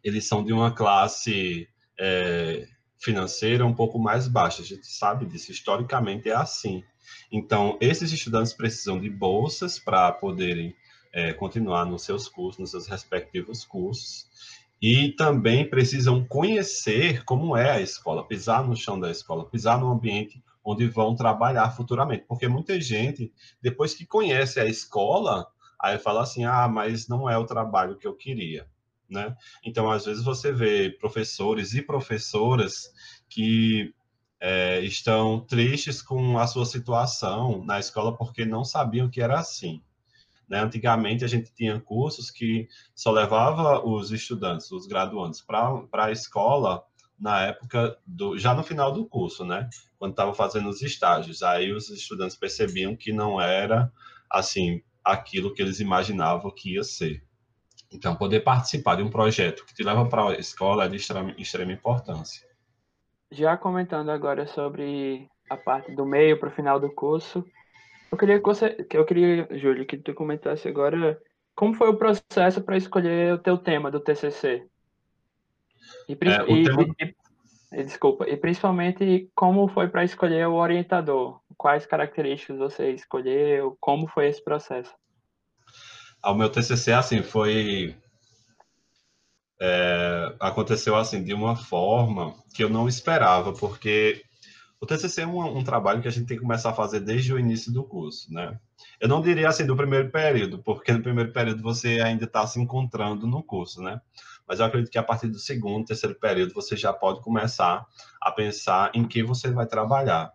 eles 0.03 0.25
são 0.25 0.43
de 0.43 0.53
uma 0.53 0.71
classe 0.71 1.67
é, 1.99 2.67
financeira 2.99 3.65
um 3.65 3.73
pouco 3.73 3.99
mais 3.99 4.27
baixa. 4.27 4.61
A 4.61 4.65
gente 4.65 4.87
sabe 4.87 5.25
disso, 5.25 5.51
historicamente 5.51 6.29
é 6.29 6.35
assim. 6.35 6.83
Então, 7.31 7.77
esses 7.81 8.11
estudantes 8.11 8.53
precisam 8.53 8.99
de 8.99 9.09
bolsas 9.09 9.77
para 9.79 10.11
poderem 10.11 10.75
é, 11.13 11.33
continuar 11.33 11.85
nos 11.85 12.03
seus 12.03 12.27
cursos, 12.27 12.59
nos 12.59 12.71
seus 12.71 12.87
respectivos 12.87 13.65
cursos, 13.65 14.27
e 14.81 15.11
também 15.13 15.67
precisam 15.67 16.23
conhecer 16.25 17.23
como 17.23 17.57
é 17.57 17.71
a 17.71 17.81
escola, 17.81 18.27
pisar 18.27 18.67
no 18.67 18.75
chão 18.75 18.99
da 18.99 19.09
escola, 19.09 19.49
pisar 19.49 19.79
no 19.79 19.91
ambiente 19.91 20.43
onde 20.63 20.85
vão 20.87 21.15
trabalhar 21.15 21.71
futuramente, 21.71 22.25
porque 22.27 22.47
muita 22.47 22.79
gente, 22.79 23.31
depois 23.61 23.93
que 23.93 24.05
conhece 24.05 24.59
a 24.59 24.65
escola, 24.65 25.47
aí 25.81 25.97
fala 25.97 26.21
assim, 26.21 26.43
ah, 26.43 26.67
mas 26.67 27.07
não 27.07 27.29
é 27.29 27.37
o 27.37 27.45
trabalho 27.45 27.95
que 27.95 28.05
eu 28.05 28.13
queria, 28.13 28.67
né? 29.09 29.35
Então, 29.63 29.89
às 29.89 30.05
vezes 30.05 30.23
você 30.23 30.51
vê 30.51 30.89
professores 30.89 31.73
e 31.73 31.81
professoras 31.81 32.91
que 33.29 33.93
é, 34.39 34.81
estão 34.81 35.39
tristes 35.39 36.01
com 36.01 36.37
a 36.37 36.45
sua 36.45 36.65
situação 36.65 37.63
na 37.63 37.79
escola 37.79 38.15
porque 38.15 38.45
não 38.45 38.63
sabiam 38.63 39.09
que 39.09 39.21
era 39.21 39.39
assim. 39.39 39.81
Né? 40.47 40.59
Antigamente, 40.59 41.25
a 41.25 41.27
gente 41.27 41.53
tinha 41.53 41.79
cursos 41.79 42.31
que 42.31 42.67
só 42.95 43.11
levava 43.11 43.85
os 43.85 44.11
estudantes, 44.11 44.71
os 44.71 44.87
graduandos, 44.87 45.41
para 45.41 46.05
a 46.05 46.11
escola 46.11 46.83
na 47.19 47.41
época 47.47 47.97
do 48.05 48.37
já 48.37 48.53
no 48.53 48.63
final 48.63 48.91
do 48.91 49.05
curso, 49.05 49.43
né? 49.43 49.69
Quando 49.97 50.11
estava 50.11 50.33
fazendo 50.33 50.69
os 50.69 50.81
estágios, 50.81 51.41
aí 51.41 51.71
os 51.71 51.89
estudantes 51.89 52.37
percebiam 52.37 52.95
que 52.95 53.11
não 53.11 53.41
era 53.41 53.91
assim 54.29 54.83
aquilo 55.03 55.53
que 55.53 55.61
eles 55.61 55.79
imaginavam 55.79 56.51
que 56.51 56.75
ia 56.75 56.83
ser. 56.83 57.23
Então, 57.91 58.15
poder 58.15 58.41
participar 58.41 58.95
de 58.95 59.03
um 59.03 59.09
projeto 59.09 59.65
que 59.65 59.73
te 59.73 59.81
leva 59.81 60.07
para 60.07 60.29
a 60.29 60.37
escola 60.37 60.85
é 60.85 60.89
de 60.89 60.97
extrema, 60.97 61.33
extrema 61.37 61.71
importância. 61.71 62.45
Já 63.31 63.57
comentando 63.57 64.09
agora 64.09 64.45
sobre 64.47 65.27
a 65.49 65.57
parte 65.57 65.93
do 65.93 66.05
meio 66.05 66.39
para 66.39 66.49
o 66.49 66.51
final 66.51 66.79
do 66.79 66.93
curso, 66.93 67.45
eu 68.11 68.17
queria 68.17 68.39
que 68.39 68.45
você, 68.45 68.87
eu 68.91 69.05
queria, 69.05 69.47
Júlio, 69.51 69.85
que 69.85 69.97
tu 69.97 70.13
comentasse 70.13 70.67
agora 70.67 71.21
como 71.55 71.73
foi 71.73 71.89
o 71.89 71.97
processo 71.97 72.61
para 72.61 72.77
escolher 72.77 73.33
o 73.33 73.39
teu 73.39 73.57
tema 73.57 73.89
do 73.89 73.99
TCC. 73.99 74.67
E, 76.07 76.13
é, 76.13 76.51
e, 76.51 76.63
tema... 76.63 76.83
e, 76.83 77.15
e, 77.79 77.83
desculpa, 77.83 78.29
e 78.29 78.37
principalmente 78.37 79.29
como 79.35 79.67
foi 79.67 79.87
para 79.87 80.03
escolher 80.03 80.47
o 80.47 80.55
orientador? 80.55 81.41
Quais 81.57 81.85
características 81.85 82.57
você 82.57 82.91
escolheu? 82.91 83.75
Como 83.79 84.07
foi 84.07 84.27
esse 84.27 84.43
processo? 84.43 84.93
O 86.23 86.33
meu 86.33 86.49
TCC, 86.49 86.93
assim, 86.93 87.23
foi... 87.23 87.95
É, 89.59 90.35
aconteceu, 90.39 90.95
assim, 90.95 91.23
de 91.23 91.33
uma 91.33 91.55
forma 91.55 92.35
que 92.53 92.63
eu 92.63 92.69
não 92.69 92.87
esperava, 92.87 93.51
porque 93.53 94.23
o 94.79 94.85
TCC 94.85 95.21
é 95.21 95.27
um, 95.27 95.57
um, 95.57 95.63
trabalho 95.63 96.01
que 96.01 96.07
a 96.07 96.11
gente 96.11 96.27
tem 96.27 96.37
que 96.37 96.43
começar 96.43 96.69
a 96.69 96.73
fazer 96.73 96.99
desde 96.99 97.33
o 97.33 97.39
início 97.39 97.73
do 97.73 97.83
curso, 97.83 98.31
né? 98.31 98.59
Eu 98.99 99.07
não 99.07 99.21
diria 99.21 99.49
assim 99.49 99.65
do 99.65 99.75
primeiro 99.75 100.11
período, 100.11 100.59
porque 100.59 100.91
no 100.91 101.01
primeiro 101.01 101.31
período 101.31 101.63
você 101.63 101.99
ainda 101.99 102.25
está 102.25 102.45
se 102.45 102.59
encontrando 102.59 103.25
no 103.25 103.41
curso, 103.41 103.81
né? 103.81 103.99
Mas 104.47 104.59
eu 104.59 104.65
acredito 104.65 104.91
que 104.91 104.97
a 104.97 105.03
partir 105.03 105.27
do 105.27 105.39
segundo, 105.39 105.87
terceiro 105.87 106.15
período 106.15 106.53
você 106.53 106.77
já 106.77 106.93
pode 106.93 107.21
começar 107.21 107.85
a 108.21 108.31
pensar 108.31 108.91
em 108.93 109.07
que 109.07 109.23
você 109.23 109.49
vai 109.49 109.65
trabalhar. 109.65 110.31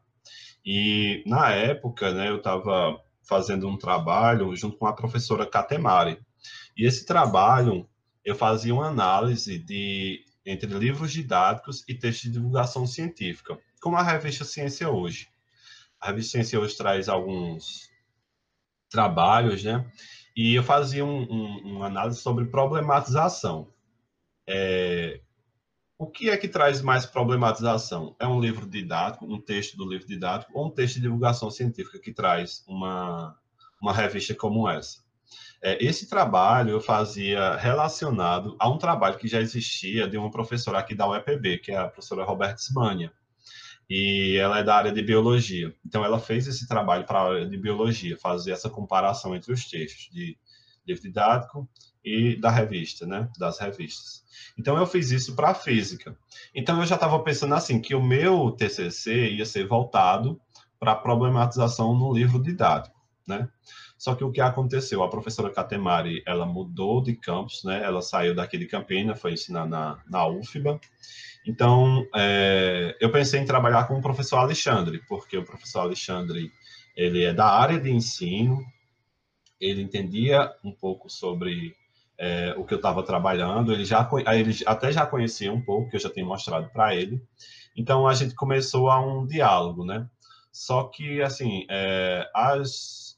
E 0.64 1.22
na 1.26 1.50
época, 1.50 2.12
né, 2.12 2.28
eu 2.28 2.36
estava 2.36 3.00
fazendo 3.22 3.68
um 3.68 3.78
trabalho 3.78 4.54
junto 4.56 4.76
com 4.76 4.86
a 4.86 4.92
professora 4.92 5.46
Catemari. 5.46 6.18
E 6.76 6.84
esse 6.84 7.06
trabalho 7.06 7.88
eu 8.24 8.34
fazia 8.34 8.74
uma 8.74 8.88
análise 8.88 9.58
de 9.58 10.24
entre 10.44 10.66
livros 10.74 11.12
didáticos 11.12 11.84
e 11.88 11.94
textos 11.94 12.24
de 12.24 12.32
divulgação 12.32 12.84
científica 12.86 13.56
como 13.82 13.96
a 13.96 14.02
revista 14.02 14.44
Ciência 14.44 14.88
Hoje. 14.88 15.28
A 16.00 16.06
revista 16.06 16.32
Ciência 16.32 16.58
Hoje 16.58 16.76
traz 16.76 17.08
alguns 17.08 17.90
trabalhos, 18.88 19.64
né? 19.64 19.84
E 20.36 20.54
eu 20.54 20.62
fazia 20.62 21.04
um, 21.04 21.22
um, 21.22 21.76
uma 21.76 21.86
análise 21.86 22.20
sobre 22.20 22.46
problematização. 22.46 23.68
É, 24.48 25.20
o 25.98 26.06
que 26.06 26.30
é 26.30 26.36
que 26.36 26.46
traz 26.46 26.80
mais 26.80 27.04
problematização? 27.04 28.14
É 28.20 28.26
um 28.26 28.40
livro 28.40 28.66
didático, 28.66 29.26
um 29.26 29.40
texto 29.40 29.76
do 29.76 29.88
livro 29.88 30.06
didático, 30.06 30.52
ou 30.54 30.66
um 30.66 30.70
texto 30.70 30.94
de 30.94 31.02
divulgação 31.02 31.50
científica 31.50 31.98
que 31.98 32.12
traz 32.12 32.64
uma, 32.68 33.36
uma 33.80 33.92
revista 33.92 34.32
como 34.32 34.70
essa? 34.70 35.02
É, 35.60 35.84
esse 35.84 36.08
trabalho 36.08 36.70
eu 36.70 36.80
fazia 36.80 37.56
relacionado 37.56 38.56
a 38.60 38.68
um 38.68 38.78
trabalho 38.78 39.18
que 39.18 39.26
já 39.26 39.40
existia 39.40 40.06
de 40.06 40.16
uma 40.16 40.30
professora 40.30 40.78
aqui 40.78 40.94
da 40.94 41.08
UEPB, 41.08 41.58
que 41.58 41.72
é 41.72 41.78
a 41.78 41.88
professora 41.88 42.24
Roberta 42.24 42.60
Smania 42.60 43.12
e 43.94 44.38
ela 44.38 44.58
é 44.58 44.64
da 44.64 44.74
área 44.74 44.90
de 44.90 45.02
biologia. 45.02 45.74
Então, 45.84 46.02
ela 46.02 46.18
fez 46.18 46.46
esse 46.46 46.66
trabalho 46.66 47.04
para 47.04 47.18
a 47.18 47.28
área 47.28 47.46
de 47.46 47.58
biologia, 47.58 48.16
fazer 48.16 48.52
essa 48.52 48.70
comparação 48.70 49.36
entre 49.36 49.52
os 49.52 49.68
textos 49.68 50.08
de 50.10 50.34
livro 50.86 51.02
didático 51.02 51.68
e 52.02 52.34
da 52.40 52.50
revista, 52.50 53.06
né, 53.06 53.28
das 53.38 53.58
revistas. 53.58 54.24
Então, 54.58 54.78
eu 54.78 54.86
fiz 54.86 55.10
isso 55.10 55.36
para 55.36 55.50
a 55.50 55.54
física. 55.54 56.16
Então, 56.54 56.80
eu 56.80 56.86
já 56.86 56.94
estava 56.94 57.22
pensando 57.22 57.54
assim, 57.54 57.82
que 57.82 57.94
o 57.94 58.02
meu 58.02 58.52
TCC 58.52 59.32
ia 59.32 59.44
ser 59.44 59.68
voltado 59.68 60.40
para 60.80 60.92
a 60.92 60.96
problematização 60.96 61.94
no 61.94 62.14
livro 62.14 62.42
didático, 62.42 62.98
né? 63.26 63.48
Só 63.98 64.14
que 64.14 64.24
o 64.24 64.32
que 64.32 64.40
aconteceu? 64.40 65.02
A 65.02 65.10
professora 65.10 65.50
Catemari, 65.50 66.22
ela 66.26 66.44
mudou 66.44 67.02
de 67.02 67.14
campus, 67.14 67.62
né? 67.64 67.82
Ela 67.84 68.02
saiu 68.02 68.34
daqui 68.34 68.58
de 68.58 68.66
Campina, 68.66 69.14
foi 69.14 69.32
ensinar 69.32 69.66
na, 69.66 70.02
na 70.08 70.26
UFBA, 70.26 70.80
então, 71.44 72.06
é, 72.14 72.96
eu 73.00 73.10
pensei 73.10 73.40
em 73.40 73.44
trabalhar 73.44 73.88
com 73.88 73.98
o 73.98 74.02
professor 74.02 74.38
Alexandre, 74.38 75.02
porque 75.08 75.36
o 75.36 75.44
professor 75.44 75.80
Alexandre, 75.80 76.52
ele 76.96 77.24
é 77.24 77.32
da 77.32 77.46
área 77.46 77.80
de 77.80 77.90
ensino, 77.90 78.64
ele 79.60 79.82
entendia 79.82 80.52
um 80.64 80.72
pouco 80.72 81.10
sobre 81.10 81.74
é, 82.16 82.54
o 82.56 82.64
que 82.64 82.74
eu 82.74 82.76
estava 82.76 83.02
trabalhando, 83.02 83.72
ele, 83.72 83.84
já, 83.84 84.08
ele 84.32 84.56
até 84.66 84.92
já 84.92 85.04
conhecia 85.04 85.52
um 85.52 85.60
pouco, 85.60 85.90
que 85.90 85.96
eu 85.96 86.00
já 86.00 86.10
tinha 86.10 86.24
mostrado 86.24 86.70
para 86.70 86.94
ele, 86.94 87.20
então 87.76 88.06
a 88.06 88.14
gente 88.14 88.34
começou 88.34 88.88
a 88.88 89.00
um 89.00 89.26
diálogo, 89.26 89.84
né? 89.84 90.08
Só 90.52 90.84
que, 90.84 91.22
assim, 91.22 91.66
é, 91.68 92.30
as... 92.34 93.11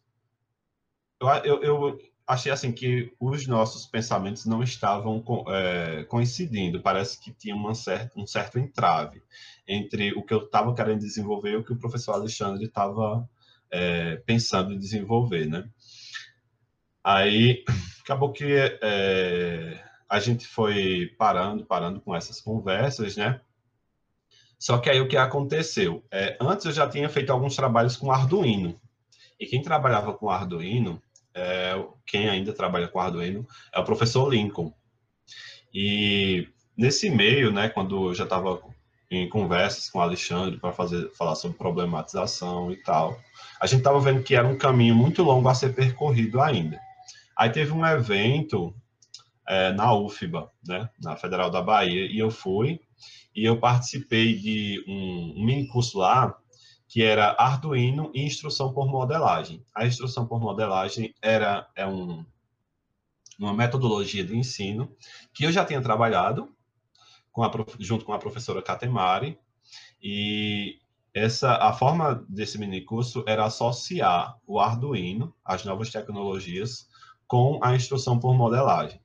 eu, 1.44 1.62
eu 1.62 1.98
achei 2.26 2.50
assim 2.50 2.72
que 2.72 3.12
os 3.20 3.46
nossos 3.46 3.86
pensamentos 3.86 4.46
não 4.46 4.62
estavam 4.62 5.22
é, 5.48 6.04
coincidindo. 6.04 6.80
Parece 6.80 7.20
que 7.20 7.32
tinha 7.32 7.54
uma 7.54 7.74
certa, 7.74 8.18
um 8.18 8.26
certo 8.26 8.58
entrave 8.58 9.22
entre 9.66 10.12
o 10.12 10.22
que 10.22 10.32
eu 10.32 10.44
estava 10.44 10.74
querendo 10.74 11.00
desenvolver 11.00 11.52
e 11.52 11.56
o 11.56 11.64
que 11.64 11.72
o 11.72 11.78
professor 11.78 12.12
Alexandre 12.12 12.64
estava 12.64 13.28
é, 13.70 14.16
pensando 14.26 14.72
em 14.72 14.78
desenvolver, 14.78 15.46
né? 15.46 15.68
Aí 17.02 17.62
acabou 18.02 18.32
que 18.32 18.44
é, 18.82 19.82
a 20.08 20.18
gente 20.20 20.46
foi 20.46 21.14
parando, 21.18 21.66
parando 21.66 22.00
com 22.00 22.14
essas 22.14 22.40
conversas, 22.40 23.16
né? 23.16 23.40
Só 24.58 24.78
que 24.78 24.88
aí 24.88 25.00
o 25.00 25.08
que 25.08 25.16
aconteceu? 25.16 26.02
É, 26.10 26.38
antes 26.40 26.64
eu 26.64 26.72
já 26.72 26.88
tinha 26.88 27.08
feito 27.08 27.30
alguns 27.30 27.54
trabalhos 27.54 27.96
com 27.96 28.10
Arduino. 28.10 28.80
E 29.38 29.46
quem 29.46 29.62
trabalhava 29.62 30.14
com 30.14 30.30
Arduino 30.30 31.02
é, 31.34 31.84
quem 32.06 32.28
ainda 32.28 32.52
trabalha 32.52 32.88
com 32.88 33.00
Arduino, 33.00 33.46
é 33.74 33.80
o 33.80 33.84
professor 33.84 34.32
Lincoln. 34.32 34.72
E 35.72 36.48
nesse 36.76 37.10
meio, 37.10 37.50
né, 37.50 37.68
quando 37.68 38.10
eu 38.10 38.14
já 38.14 38.24
estava 38.24 38.60
em 39.10 39.28
conversas 39.28 39.90
com 39.90 39.98
o 39.98 40.02
Alexandre 40.02 40.58
para 40.58 40.72
fazer 40.72 41.10
falar 41.14 41.34
sobre 41.34 41.58
problematização 41.58 42.70
e 42.70 42.76
tal, 42.76 43.18
a 43.60 43.66
gente 43.66 43.78
estava 43.78 44.00
vendo 44.00 44.22
que 44.22 44.34
era 44.34 44.46
um 44.46 44.56
caminho 44.56 44.94
muito 44.94 45.22
longo 45.22 45.48
a 45.48 45.54
ser 45.54 45.74
percorrido 45.74 46.40
ainda. 46.40 46.78
Aí 47.36 47.50
teve 47.50 47.72
um 47.72 47.84
evento 47.84 48.74
é, 49.48 49.72
na 49.72 49.92
UFBA, 49.92 50.48
né, 50.66 50.88
na 51.02 51.16
Federal 51.16 51.50
da 51.50 51.60
Bahia, 51.60 52.06
e 52.06 52.18
eu 52.18 52.30
fui, 52.30 52.80
e 53.34 53.44
eu 53.44 53.58
participei 53.58 54.36
de 54.36 54.84
um, 54.86 55.34
um 55.36 55.44
mini 55.44 55.66
curso 55.66 55.98
lá 55.98 56.36
que 56.94 57.02
era 57.02 57.34
Arduino 57.36 58.12
e 58.14 58.24
instrução 58.24 58.72
por 58.72 58.86
modelagem. 58.86 59.66
A 59.74 59.84
instrução 59.84 60.28
por 60.28 60.38
modelagem 60.38 61.12
era 61.20 61.68
é 61.74 61.84
um, 61.84 62.24
uma 63.36 63.52
metodologia 63.52 64.24
de 64.24 64.36
ensino 64.36 64.94
que 65.32 65.42
eu 65.42 65.50
já 65.50 65.64
tinha 65.64 65.82
trabalhado 65.82 66.54
com 67.32 67.42
a, 67.42 67.50
junto 67.80 68.04
com 68.04 68.12
a 68.12 68.18
professora 68.20 68.62
Katemari, 68.62 69.36
e 70.00 70.78
essa 71.12 71.56
a 71.56 71.72
forma 71.72 72.24
desse 72.28 72.58
mini 72.58 72.82
curso 72.82 73.24
era 73.26 73.44
associar 73.44 74.38
o 74.46 74.60
Arduino, 74.60 75.34
as 75.44 75.64
novas 75.64 75.90
tecnologias, 75.90 76.88
com 77.26 77.58
a 77.60 77.74
instrução 77.74 78.20
por 78.20 78.36
modelagem. 78.36 79.00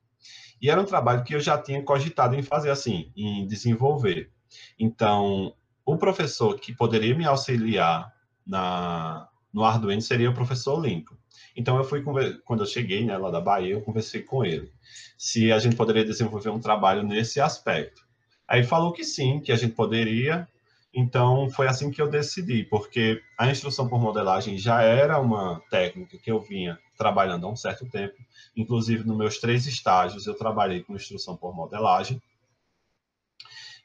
E 0.62 0.70
era 0.70 0.80
um 0.80 0.86
trabalho 0.86 1.24
que 1.24 1.34
eu 1.34 1.40
já 1.40 1.60
tinha 1.60 1.82
cogitado 1.82 2.36
em 2.36 2.42
fazer 2.44 2.70
assim, 2.70 3.10
em 3.16 3.48
desenvolver. 3.48 4.30
Então, 4.78 5.56
o 5.92 5.98
professor 5.98 6.58
que 6.58 6.74
poderia 6.74 7.14
me 7.14 7.24
auxiliar 7.24 8.12
na, 8.46 9.28
no 9.52 9.64
Arduino 9.64 10.00
seria 10.00 10.30
o 10.30 10.34
professor 10.34 10.80
Lincoln. 10.80 11.16
Então, 11.56 11.76
eu 11.76 11.84
fui, 11.84 12.02
quando 12.44 12.60
eu 12.60 12.66
cheguei 12.66 13.04
né, 13.04 13.16
lá 13.16 13.30
da 13.30 13.40
Bahia, 13.40 13.74
eu 13.74 13.82
conversei 13.82 14.22
com 14.22 14.44
ele, 14.44 14.70
se 15.18 15.52
a 15.52 15.58
gente 15.58 15.76
poderia 15.76 16.04
desenvolver 16.04 16.50
um 16.50 16.60
trabalho 16.60 17.02
nesse 17.02 17.40
aspecto. 17.40 18.02
Aí 18.46 18.62
falou 18.64 18.92
que 18.92 19.04
sim, 19.04 19.40
que 19.40 19.52
a 19.52 19.56
gente 19.56 19.74
poderia, 19.74 20.48
então 20.92 21.48
foi 21.50 21.68
assim 21.68 21.90
que 21.90 22.02
eu 22.02 22.08
decidi, 22.08 22.64
porque 22.64 23.20
a 23.38 23.48
instrução 23.48 23.88
por 23.88 24.00
modelagem 24.00 24.58
já 24.58 24.82
era 24.82 25.20
uma 25.20 25.60
técnica 25.70 26.18
que 26.18 26.30
eu 26.30 26.40
vinha 26.40 26.78
trabalhando 26.96 27.46
há 27.46 27.50
um 27.50 27.56
certo 27.56 27.88
tempo, 27.88 28.16
inclusive 28.56 29.04
nos 29.04 29.16
meus 29.16 29.38
três 29.38 29.66
estágios 29.66 30.26
eu 30.26 30.34
trabalhei 30.34 30.82
com 30.82 30.96
instrução 30.96 31.36
por 31.36 31.54
modelagem, 31.54 32.20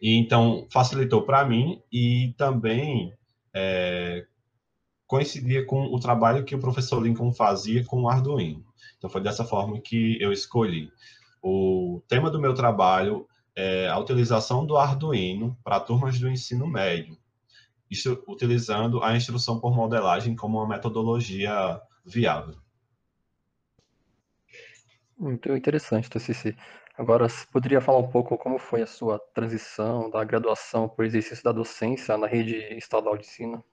e, 0.01 0.15
então, 0.15 0.67
facilitou 0.71 1.23
para 1.23 1.45
mim 1.45 1.81
e 1.91 2.33
também 2.37 3.13
é, 3.53 4.25
coincidia 5.07 5.65
com 5.65 5.83
o 5.85 5.99
trabalho 5.99 6.43
que 6.43 6.55
o 6.55 6.59
professor 6.59 7.01
Lincoln 7.01 7.31
fazia 7.33 7.83
com 7.85 8.03
o 8.03 8.09
Arduino. 8.09 8.65
Então, 8.97 9.09
foi 9.09 9.21
dessa 9.21 9.43
forma 9.43 9.79
que 9.79 10.21
eu 10.21 10.31
escolhi. 10.31 10.91
O 11.41 12.01
tema 12.07 12.29
do 12.29 12.39
meu 12.39 12.53
trabalho 12.53 13.27
é 13.55 13.87
a 13.87 13.97
utilização 13.97 14.65
do 14.65 14.77
Arduino 14.77 15.57
para 15.63 15.79
turmas 15.79 16.19
do 16.19 16.29
ensino 16.29 16.67
médio, 16.67 17.17
utilizando 18.27 19.01
a 19.03 19.15
instrução 19.15 19.59
por 19.59 19.73
modelagem 19.73 20.35
como 20.35 20.57
uma 20.57 20.67
metodologia 20.67 21.79
viável. 22.05 22.55
Muito 25.17 25.49
interessante, 25.55 26.09
TCC. 26.09 26.55
Agora, 26.97 27.27
você 27.27 27.45
poderia 27.51 27.81
falar 27.81 27.99
um 27.99 28.07
pouco 28.07 28.37
como 28.37 28.57
foi 28.57 28.81
a 28.81 28.87
sua 28.87 29.19
transição 29.33 30.09
da 30.09 30.23
graduação 30.23 30.87
para 30.87 31.03
o 31.03 31.05
exercício 31.05 31.43
da 31.43 31.51
docência 31.51 32.17
na 32.17 32.25
rede 32.25 32.55
estadual 32.77 33.17
de 33.17 33.25
ensino? 33.25 33.63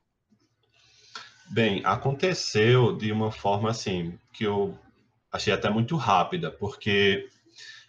Bem, 1.48 1.82
aconteceu 1.84 2.96
de 2.96 3.12
uma 3.12 3.30
forma 3.30 3.70
assim 3.70 4.18
que 4.32 4.44
eu 4.44 4.76
achei 5.30 5.52
até 5.52 5.70
muito 5.70 5.94
rápida, 5.96 6.50
porque 6.50 7.28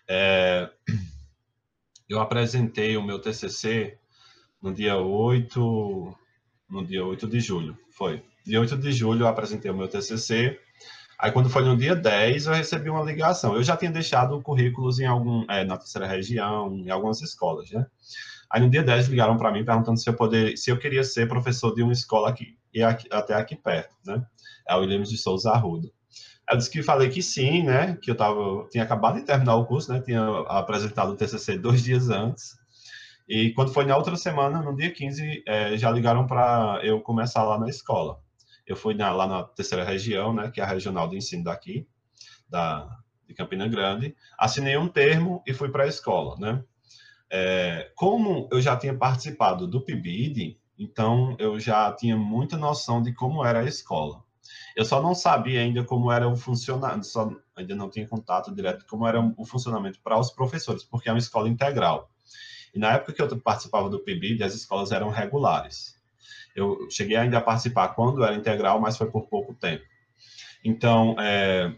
é, 0.07 0.69
eu 2.07 2.19
apresentei 2.19 2.95
o 2.95 3.03
meu 3.03 3.19
TCC 3.19 3.97
no 4.61 4.71
dia 4.71 4.97
8, 4.97 6.17
no 6.69 6.85
dia 6.85 7.03
8 7.03 7.27
de 7.27 7.39
julho, 7.39 7.77
foi. 7.89 8.23
Dia 8.45 8.59
8 8.59 8.77
de 8.77 8.91
julho 8.91 9.23
eu 9.23 9.27
apresentei 9.27 9.71
o 9.71 9.75
meu 9.75 9.87
TCC 9.87 10.59
Aí, 11.23 11.31
quando 11.31 11.49
foi 11.49 11.63
no 11.63 11.77
dia 11.77 11.95
10, 11.95 12.47
eu 12.47 12.53
recebi 12.53 12.89
uma 12.89 13.01
ligação. 13.01 13.55
Eu 13.55 13.63
já 13.63 13.77
tinha 13.77 13.89
deixado 13.89 14.41
currículos 14.41 14.99
em 14.99 15.05
algum, 15.05 15.49
é, 15.49 15.63
na 15.63 15.77
terceira 15.77 16.05
região, 16.05 16.75
em 16.75 16.89
algumas 16.89 17.21
escolas, 17.21 17.71
né? 17.71 17.85
Aí, 18.51 18.59
no 18.59 18.69
dia 18.69 18.83
10, 18.83 19.07
ligaram 19.07 19.37
para 19.37 19.49
mim 19.49 19.63
perguntando 19.63 19.97
se 19.97 20.09
eu, 20.09 20.13
poder, 20.15 20.57
se 20.57 20.69
eu 20.69 20.77
queria 20.77 21.01
ser 21.01 21.29
professor 21.29 21.73
de 21.73 21.81
uma 21.81 21.93
escola 21.93 22.27
aqui, 22.27 22.57
e 22.73 22.83
aqui, 22.83 23.07
até 23.09 23.35
aqui 23.35 23.55
perto, 23.55 23.95
né? 24.05 24.21
É 24.67 24.75
o 24.75 24.81
Williams 24.81 25.09
de 25.09 25.17
Souza 25.17 25.49
Arruda. 25.51 25.89
Eu 26.51 26.57
disse 26.57 26.69
que 26.69 26.83
falei 26.83 27.07
que 27.07 27.21
sim, 27.23 27.63
né? 27.63 27.97
Que 28.01 28.11
eu 28.11 28.15
tava, 28.15 28.67
tinha 28.69 28.83
acabado 28.83 29.15
de 29.15 29.21
terminar 29.21 29.55
o 29.55 29.65
curso, 29.65 29.93
né? 29.93 30.01
Tinha 30.01 30.21
apresentado 30.49 31.13
o 31.13 31.15
TCC 31.15 31.57
dois 31.57 31.81
dias 31.81 32.09
antes. 32.09 32.57
E 33.29 33.51
quando 33.51 33.71
foi 33.71 33.85
na 33.85 33.95
outra 33.95 34.17
semana, 34.17 34.61
no 34.61 34.75
dia 34.75 34.91
15, 34.91 35.43
é, 35.47 35.77
já 35.77 35.89
ligaram 35.89 36.27
para 36.27 36.81
eu 36.83 36.99
começar 36.99 37.45
lá 37.45 37.57
na 37.57 37.69
escola. 37.69 38.19
Eu 38.65 38.75
fui 38.75 38.93
na, 38.93 39.11
lá 39.11 39.27
na 39.27 39.43
terceira 39.43 39.83
região, 39.83 40.33
né, 40.33 40.49
que 40.51 40.61
é 40.61 40.63
a 40.63 40.67
regional 40.67 41.07
de 41.07 41.17
ensino 41.17 41.43
daqui, 41.43 41.87
da, 42.49 42.99
de 43.27 43.33
Campina 43.33 43.67
Grande, 43.67 44.15
assinei 44.37 44.77
um 44.77 44.87
termo 44.87 45.43
e 45.45 45.53
fui 45.53 45.69
para 45.69 45.83
a 45.83 45.87
escola, 45.87 46.37
né. 46.39 46.63
É, 47.29 47.91
como 47.95 48.47
eu 48.51 48.61
já 48.61 48.77
tinha 48.77 48.95
participado 48.95 49.67
do 49.67 49.81
PIBID, 49.81 50.59
então 50.77 51.35
eu 51.39 51.59
já 51.59 51.91
tinha 51.91 52.15
muita 52.15 52.57
noção 52.57 53.01
de 53.01 53.13
como 53.13 53.43
era 53.43 53.61
a 53.61 53.65
escola. 53.65 54.23
Eu 54.75 54.85
só 54.85 55.01
não 55.01 55.15
sabia 55.15 55.61
ainda 55.61 55.83
como 55.83 56.11
era 56.11 56.27
o 56.27 56.35
funcionamento, 56.35 57.07
só 57.07 57.31
ainda 57.55 57.75
não 57.75 57.89
tinha 57.89 58.07
contato 58.07 58.53
direto 58.53 58.85
como 58.87 59.07
era 59.07 59.19
o 59.37 59.45
funcionamento 59.45 59.99
para 60.01 60.19
os 60.19 60.31
professores, 60.31 60.83
porque 60.83 61.09
é 61.09 61.11
uma 61.11 61.19
escola 61.19 61.49
integral. 61.49 62.11
E 62.73 62.79
na 62.79 62.93
época 62.93 63.13
que 63.13 63.21
eu 63.21 63.39
participava 63.39 63.89
do 63.89 63.99
PIBID, 63.99 64.43
as 64.43 64.53
escolas 64.53 64.91
eram 64.91 65.09
regulares. 65.09 65.99
Eu 66.55 66.87
cheguei 66.89 67.15
ainda 67.15 67.37
a 67.37 67.41
participar 67.41 67.89
quando 67.89 68.23
era 68.23 68.35
integral, 68.35 68.79
mas 68.79 68.97
foi 68.97 69.09
por 69.09 69.27
pouco 69.27 69.53
tempo. 69.53 69.83
Então, 70.63 71.15
é, 71.19 71.73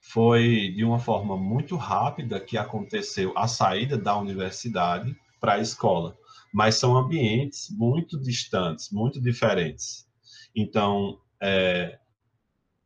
foi 0.00 0.72
de 0.74 0.84
uma 0.84 0.98
forma 0.98 1.36
muito 1.36 1.76
rápida 1.76 2.40
que 2.40 2.56
aconteceu 2.56 3.32
a 3.36 3.46
saída 3.46 3.96
da 3.98 4.16
universidade 4.16 5.14
para 5.40 5.54
a 5.54 5.58
escola, 5.58 6.16
mas 6.52 6.76
são 6.76 6.96
ambientes 6.96 7.68
muito 7.70 8.18
distantes, 8.18 8.90
muito 8.90 9.20
diferentes. 9.20 10.06
Então, 10.54 11.20
é, 11.40 11.98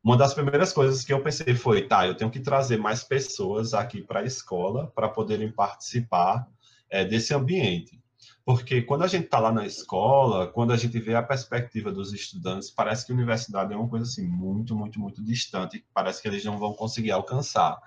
uma 0.03 0.17
das 0.17 0.35
primeiras 0.35 0.73
coisas 0.73 1.05
que 1.05 1.13
eu 1.13 1.23
pensei 1.23 1.55
foi, 1.55 1.87
tá, 1.87 2.07
eu 2.07 2.17
tenho 2.17 2.31
que 2.31 2.41
trazer 2.41 2.77
mais 2.77 3.05
pessoas 3.05 3.73
aqui 3.73 4.03
para 4.03 4.21
a 4.21 4.25
escola 4.25 4.91
para 4.93 5.09
poderem 5.09 5.51
participar 5.51 6.49
é, 6.91 7.05
desse 7.05 7.33
ambiente. 7.33 8.02
Porque 8.45 8.83
quando 8.83 9.03
a 9.03 9.07
gente 9.07 9.27
está 9.27 9.39
lá 9.39 9.53
na 9.53 9.65
escola, 9.65 10.49
quando 10.49 10.73
a 10.73 10.77
gente 10.77 10.99
vê 10.99 11.15
a 11.15 11.23
perspectiva 11.23 11.93
dos 11.93 12.13
estudantes, 12.13 12.71
parece 12.71 13.07
que 13.07 13.13
a 13.13 13.15
universidade 13.15 13.73
é 13.73 13.77
uma 13.77 13.89
coisa 13.89 14.05
assim 14.05 14.27
muito, 14.27 14.75
muito, 14.75 14.99
muito 14.99 15.23
distante, 15.23 15.85
parece 15.95 16.21
que 16.21 16.27
eles 16.27 16.45
não 16.45 16.59
vão 16.59 16.73
conseguir 16.73 17.13
alcançar. 17.13 17.79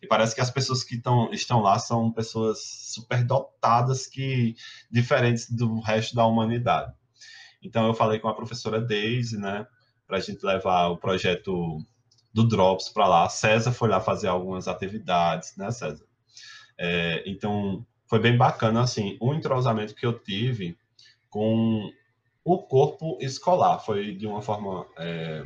E 0.00 0.06
parece 0.06 0.32
que 0.32 0.40
as 0.40 0.50
pessoas 0.50 0.84
que 0.84 0.98
tão, 0.98 1.32
estão 1.32 1.60
lá 1.60 1.78
são 1.80 2.12
pessoas 2.12 2.60
superdotadas 2.62 4.06
que 4.06 4.54
diferentes 4.88 5.50
do 5.50 5.80
resto 5.80 6.14
da 6.14 6.24
humanidade. 6.24 6.92
Então 7.60 7.86
eu 7.86 7.94
falei 7.94 8.20
com 8.20 8.28
a 8.28 8.34
professora 8.34 8.80
Daisy, 8.80 9.36
né, 9.36 9.66
para 10.06 10.18
a 10.18 10.20
gente 10.20 10.44
levar 10.44 10.88
o 10.88 10.96
projeto 10.96 11.78
do 12.32 12.46
Drops 12.46 12.88
para 12.88 13.08
lá. 13.08 13.28
César 13.28 13.72
foi 13.72 13.88
lá 13.88 14.00
fazer 14.00 14.28
algumas 14.28 14.68
atividades, 14.68 15.56
né, 15.56 15.72
César? 15.72 16.04
É, 16.78 17.24
então 17.26 17.84
foi 18.06 18.18
bem 18.18 18.36
bacana, 18.36 18.82
assim, 18.82 19.16
o 19.20 19.34
entrosamento 19.34 19.94
que 19.94 20.06
eu 20.06 20.18
tive 20.18 20.76
com 21.30 21.90
o 22.44 22.58
corpo 22.58 23.18
escolar. 23.20 23.78
Foi 23.78 24.14
de 24.14 24.26
uma 24.26 24.42
forma 24.42 24.86
é, 24.98 25.44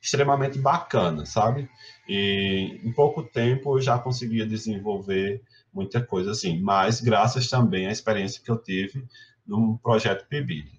extremamente 0.00 0.58
bacana, 0.58 1.24
sabe? 1.24 1.68
E 2.08 2.80
em 2.84 2.92
pouco 2.92 3.22
tempo 3.22 3.76
eu 3.76 3.80
já 3.80 3.98
conseguia 3.98 4.44
desenvolver 4.44 5.40
muita 5.72 6.04
coisa 6.04 6.32
assim, 6.32 6.60
mas 6.60 7.00
graças 7.00 7.48
também 7.48 7.86
à 7.86 7.92
experiência 7.92 8.42
que 8.42 8.50
eu 8.50 8.58
tive 8.58 9.06
no 9.46 9.78
projeto 9.78 10.26
PIBID. 10.28 10.70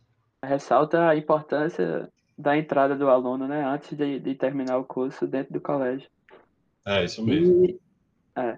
Ressalta 0.43 1.07
a 1.07 1.15
importância 1.15 2.09
da 2.37 2.57
entrada 2.57 2.95
do 2.95 3.07
aluno, 3.09 3.47
né, 3.47 3.63
antes 3.65 3.97
de, 3.97 4.19
de 4.19 4.35
terminar 4.35 4.77
o 4.77 4.83
curso 4.83 5.25
dentro 5.25 5.53
do 5.53 5.61
colégio. 5.61 6.09
É, 6.85 7.05
isso 7.05 7.23
mesmo. 7.25 7.65
E, 7.65 7.79
é, 8.35 8.57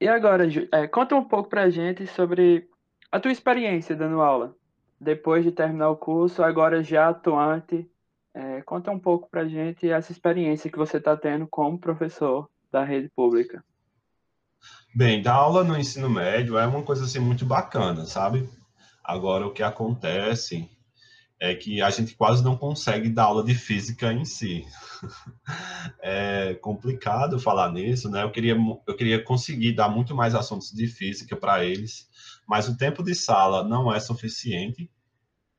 e 0.00 0.08
agora, 0.08 0.48
Ju, 0.48 0.68
é, 0.72 0.86
conta 0.86 1.14
um 1.14 1.24
pouco 1.24 1.48
pra 1.48 1.70
gente 1.70 2.06
sobre 2.06 2.68
a 3.10 3.20
tua 3.20 3.32
experiência 3.32 3.94
dando 3.96 4.20
aula. 4.20 4.54
Depois 5.00 5.44
de 5.44 5.52
terminar 5.52 5.90
o 5.90 5.96
curso, 5.96 6.42
agora 6.42 6.82
já 6.82 7.08
atuante, 7.08 7.88
é, 8.34 8.60
conta 8.62 8.90
um 8.90 8.98
pouco 8.98 9.28
pra 9.30 9.46
gente 9.46 9.88
essa 9.88 10.10
experiência 10.10 10.70
que 10.70 10.78
você 10.78 10.96
está 10.96 11.16
tendo 11.16 11.46
como 11.46 11.78
professor 11.78 12.48
da 12.72 12.82
rede 12.82 13.08
pública. 13.14 13.64
Bem, 14.94 15.22
dar 15.22 15.34
aula 15.34 15.62
no 15.62 15.78
ensino 15.78 16.08
médio 16.08 16.58
é 16.58 16.66
uma 16.66 16.82
coisa 16.82 17.04
assim 17.04 17.20
muito 17.20 17.44
bacana, 17.44 18.04
sabe? 18.06 18.48
Agora 19.02 19.46
o 19.46 19.52
que 19.52 19.62
acontece 19.62 20.68
é 21.44 21.54
que 21.54 21.82
a 21.82 21.90
gente 21.90 22.14
quase 22.14 22.42
não 22.42 22.56
consegue 22.56 23.10
dar 23.10 23.24
aula 23.24 23.44
de 23.44 23.54
física 23.54 24.10
em 24.12 24.24
si. 24.24 24.64
é 26.00 26.54
complicado 26.54 27.38
falar 27.38 27.70
nisso, 27.70 28.08
né? 28.08 28.22
Eu 28.22 28.30
queria, 28.30 28.56
eu 28.86 28.96
queria 28.96 29.22
conseguir 29.22 29.72
dar 29.72 29.90
muito 29.90 30.14
mais 30.14 30.34
assuntos 30.34 30.72
de 30.72 30.86
física 30.86 31.36
para 31.36 31.62
eles, 31.62 32.08
mas 32.48 32.66
o 32.66 32.76
tempo 32.76 33.02
de 33.02 33.14
sala 33.14 33.62
não 33.62 33.92
é 33.92 34.00
suficiente. 34.00 34.90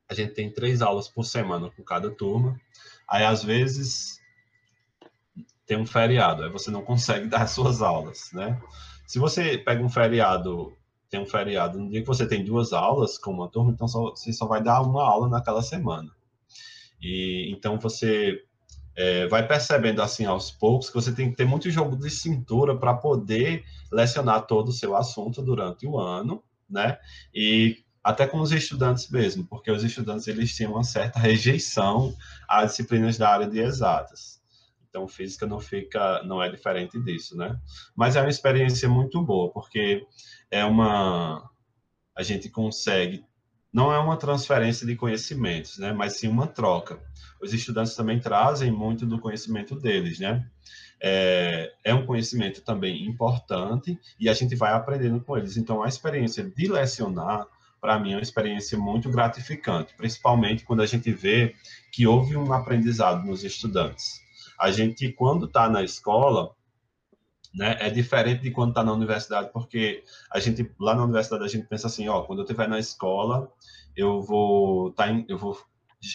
A 0.08 0.14
gente 0.14 0.34
tem 0.34 0.52
três 0.52 0.82
aulas 0.82 1.08
por 1.08 1.24
semana 1.24 1.70
com 1.70 1.84
cada 1.84 2.10
turma. 2.10 2.60
Aí, 3.08 3.24
às 3.24 3.44
vezes, 3.44 4.20
tem 5.66 5.78
um 5.78 5.86
feriado, 5.86 6.42
aí 6.42 6.50
você 6.50 6.70
não 6.70 6.82
consegue 6.82 7.26
dar 7.30 7.42
as 7.42 7.52
suas 7.52 7.80
aulas, 7.80 8.30
né? 8.32 8.60
Se 9.06 9.20
você 9.20 9.56
pega 9.56 9.84
um 9.84 9.88
feriado 9.88 10.76
tem 11.08 11.20
um 11.20 11.26
feriado, 11.26 11.78
no 11.78 11.88
dia 11.88 12.00
que 12.00 12.06
você 12.06 12.26
tem 12.26 12.44
duas 12.44 12.72
aulas 12.72 13.18
com 13.18 13.32
uma 13.32 13.48
turma, 13.48 13.72
então 13.72 13.86
só, 13.86 14.10
você 14.10 14.32
só 14.32 14.46
vai 14.46 14.62
dar 14.62 14.82
uma 14.82 15.02
aula 15.02 15.28
naquela 15.28 15.62
semana. 15.62 16.10
E 17.00 17.50
então 17.50 17.78
você 17.78 18.42
é, 18.96 19.26
vai 19.28 19.46
percebendo 19.46 20.00
assim 20.00 20.24
aos 20.24 20.50
poucos 20.50 20.88
que 20.88 20.94
você 20.94 21.12
tem 21.12 21.30
que 21.30 21.36
ter 21.36 21.44
muito 21.44 21.70
jogo 21.70 21.96
de 21.96 22.10
cintura 22.10 22.76
para 22.76 22.94
poder 22.94 23.64
lecionar 23.92 24.46
todo 24.46 24.70
o 24.70 24.72
seu 24.72 24.96
assunto 24.96 25.42
durante 25.42 25.86
o 25.86 25.98
ano, 25.98 26.42
né? 26.68 26.98
E 27.34 27.84
até 28.02 28.26
com 28.26 28.40
os 28.40 28.52
estudantes 28.52 29.10
mesmo, 29.10 29.44
porque 29.44 29.70
os 29.70 29.84
estudantes 29.84 30.26
eles 30.28 30.56
têm 30.56 30.66
uma 30.66 30.84
certa 30.84 31.18
rejeição 31.18 32.14
a 32.48 32.64
disciplinas 32.64 33.18
da 33.18 33.28
área 33.28 33.48
de 33.48 33.58
exatas. 33.58 34.40
Então, 34.96 35.06
física 35.06 35.46
não 35.46 35.60
fica, 35.60 36.22
não 36.22 36.42
é 36.42 36.48
diferente 36.48 36.98
disso, 36.98 37.36
né? 37.36 37.60
Mas 37.94 38.16
é 38.16 38.20
uma 38.22 38.30
experiência 38.30 38.88
muito 38.88 39.22
boa, 39.22 39.52
porque 39.52 40.06
é 40.50 40.64
uma, 40.64 41.50
a 42.16 42.22
gente 42.22 42.48
consegue, 42.48 43.22
não 43.70 43.92
é 43.92 43.98
uma 43.98 44.16
transferência 44.16 44.86
de 44.86 44.96
conhecimentos, 44.96 45.76
né? 45.76 45.92
Mas 45.92 46.14
sim 46.14 46.28
uma 46.28 46.46
troca. 46.46 46.98
Os 47.42 47.52
estudantes 47.52 47.94
também 47.94 48.18
trazem 48.18 48.70
muito 48.70 49.04
do 49.04 49.20
conhecimento 49.20 49.78
deles, 49.78 50.18
né? 50.18 50.48
É, 50.98 51.74
é 51.84 51.94
um 51.94 52.06
conhecimento 52.06 52.62
também 52.62 53.06
importante 53.06 54.00
e 54.18 54.30
a 54.30 54.32
gente 54.32 54.56
vai 54.56 54.72
aprendendo 54.72 55.20
com 55.20 55.36
eles. 55.36 55.58
Então, 55.58 55.82
a 55.82 55.88
experiência 55.88 56.42
de 56.42 56.68
lecionar 56.68 57.46
para 57.82 57.98
mim 57.98 58.12
é 58.12 58.16
uma 58.16 58.22
experiência 58.22 58.78
muito 58.78 59.10
gratificante, 59.10 59.92
principalmente 59.94 60.64
quando 60.64 60.80
a 60.80 60.86
gente 60.86 61.12
vê 61.12 61.54
que 61.92 62.06
houve 62.06 62.34
um 62.34 62.50
aprendizado 62.50 63.26
nos 63.26 63.44
estudantes. 63.44 64.24
A 64.58 64.70
gente, 64.70 65.12
quando 65.12 65.46
está 65.46 65.68
na 65.68 65.82
escola, 65.82 66.54
né, 67.54 67.76
é 67.80 67.90
diferente 67.90 68.42
de 68.42 68.50
quando 68.50 68.70
está 68.70 68.84
na 68.84 68.92
universidade, 68.92 69.50
porque 69.52 70.04
a 70.30 70.38
gente, 70.38 70.70
lá 70.78 70.94
na 70.94 71.04
universidade, 71.04 71.44
a 71.44 71.48
gente 71.48 71.66
pensa 71.66 71.86
assim, 71.86 72.08
ó, 72.08 72.22
quando 72.22 72.40
eu 72.40 72.44
estiver 72.44 72.68
na 72.68 72.78
escola, 72.78 73.50
eu 73.96 74.20
vou, 74.22 74.92
tá 74.92 75.10
em, 75.10 75.24
eu 75.28 75.38
vou 75.38 75.58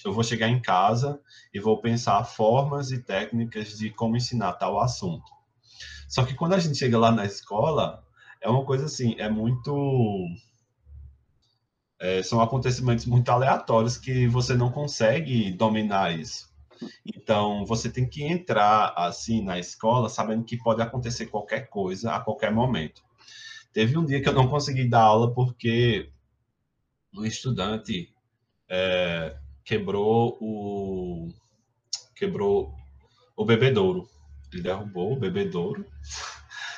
eu 0.05 0.13
vou 0.13 0.23
chegar 0.23 0.47
em 0.47 0.61
casa 0.61 1.19
e 1.53 1.59
vou 1.59 1.81
pensar 1.81 2.23
formas 2.23 2.91
e 2.91 2.99
técnicas 2.99 3.77
de 3.77 3.89
como 3.89 4.15
ensinar 4.15 4.53
tal 4.53 4.79
assunto. 4.79 5.29
Só 6.07 6.23
que 6.25 6.33
quando 6.33 6.53
a 6.53 6.59
gente 6.59 6.77
chega 6.77 6.97
lá 6.97 7.11
na 7.11 7.25
escola, 7.25 8.03
é 8.41 8.49
uma 8.49 8.65
coisa 8.65 8.85
assim, 8.85 9.15
é 9.17 9.29
muito. 9.29 9.73
É, 11.99 12.23
são 12.23 12.41
acontecimentos 12.41 13.05
muito 13.05 13.29
aleatórios 13.29 13.97
que 13.97 14.27
você 14.27 14.55
não 14.55 14.71
consegue 14.71 15.51
dominar 15.51 16.17
isso. 16.17 16.50
Então, 17.05 17.65
você 17.65 17.89
tem 17.89 18.07
que 18.07 18.23
entrar 18.23 18.93
assim 18.95 19.43
na 19.43 19.59
escola 19.59 20.09
sabendo 20.09 20.43
que 20.43 20.57
pode 20.57 20.81
acontecer 20.81 21.27
qualquer 21.27 21.69
coisa 21.69 22.11
a 22.11 22.19
qualquer 22.19 22.51
momento. 22.51 23.01
Teve 23.73 23.97
um 23.97 24.05
dia 24.05 24.21
que 24.21 24.27
eu 24.27 24.33
não 24.33 24.47
consegui 24.47 24.87
dar 24.87 25.01
aula 25.01 25.33
porque 25.33 26.11
um 27.13 27.25
estudante 27.25 28.13
é, 28.69 29.35
quebrou 29.63 30.37
o 30.41 31.29
quebrou 32.15 32.73
o 33.35 33.45
bebedouro. 33.45 34.07
Ele 34.51 34.61
derrubou 34.61 35.13
o 35.13 35.19
bebedouro, 35.19 35.85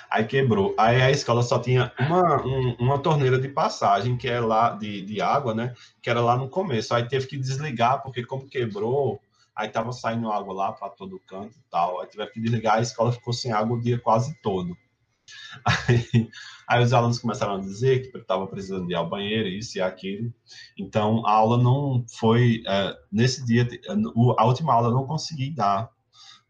aí 0.09 0.25
quebrou. 0.25 0.75
Aí 0.77 1.01
a 1.01 1.09
escola 1.09 1.41
só 1.41 1.59
tinha 1.59 1.91
uma, 1.99 2.45
um, 2.45 2.75
uma 2.79 2.99
torneira 2.99 3.39
de 3.39 3.49
passagem 3.49 4.15
que 4.15 4.27
é 4.27 4.39
lá 4.39 4.69
de, 4.69 5.01
de 5.01 5.19
água, 5.19 5.55
né? 5.55 5.73
Que 6.01 6.09
era 6.09 6.21
lá 6.21 6.37
no 6.37 6.47
começo. 6.47 6.93
Aí 6.93 7.07
teve 7.07 7.25
que 7.25 7.37
desligar 7.37 8.01
porque 8.03 8.23
como 8.23 8.47
quebrou 8.47 9.19
aí 9.55 9.69
tava 9.69 9.91
saindo 9.91 10.31
água 10.31 10.53
lá 10.53 10.71
para 10.71 10.89
todo 10.89 11.21
canto 11.27 11.57
e 11.57 11.63
tal, 11.69 12.01
aí 12.01 12.07
tiveram 12.07 12.31
que 12.31 12.41
desligar, 12.41 12.77
a 12.77 12.81
escola 12.81 13.11
ficou 13.11 13.33
sem 13.33 13.51
água 13.51 13.77
o 13.77 13.81
dia 13.81 13.99
quase 13.99 14.35
todo. 14.41 14.75
Aí, 15.65 16.29
aí 16.67 16.83
os 16.83 16.91
alunos 16.91 17.17
começaram 17.17 17.55
a 17.55 17.59
dizer 17.59 18.11
que 18.11 18.17
estava 18.17 18.45
precisando 18.45 18.91
ir 18.91 18.95
ao 18.95 19.09
banheiro, 19.09 19.47
isso 19.47 19.77
e 19.77 19.81
aquilo. 19.81 20.33
Então, 20.77 21.25
a 21.25 21.31
aula 21.31 21.57
não 21.57 22.05
foi, 22.19 22.61
é, 22.67 22.97
nesse 23.09 23.45
dia, 23.45 23.65
a 24.37 24.45
última 24.45 24.73
aula 24.73 24.89
eu 24.89 24.93
não 24.93 25.07
consegui 25.07 25.49
dar, 25.49 25.89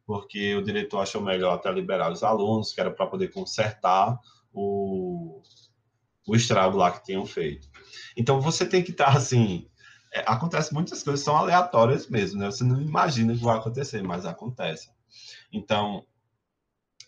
porque 0.07 0.55
o 0.55 0.63
diretor 0.63 1.01
achou 1.01 1.21
melhor 1.21 1.53
até 1.53 1.71
liberar 1.71 2.11
os 2.11 2.23
alunos, 2.23 2.73
que 2.73 2.81
era 2.81 2.89
para 2.89 3.05
poder 3.05 3.31
consertar 3.31 4.19
o, 4.51 5.41
o 6.27 6.35
estrago 6.35 6.75
lá 6.75 6.91
que 6.91 7.03
tinham 7.03 7.25
feito. 7.27 7.67
Então, 8.17 8.41
você 8.41 8.65
tem 8.65 8.83
que 8.83 8.91
estar, 8.91 9.15
assim, 9.15 9.67
é, 10.13 10.23
acontece 10.27 10.73
muitas 10.73 11.01
coisas 11.01 11.25
são 11.25 11.35
aleatórias 11.35 12.07
mesmo, 12.07 12.39
né? 12.39 12.45
Você 12.45 12.63
não 12.63 12.79
imagina 12.79 13.33
que 13.33 13.43
vai 13.43 13.57
acontecer, 13.57 14.01
mas 14.03 14.25
acontece. 14.25 14.89
Então, 15.51 16.05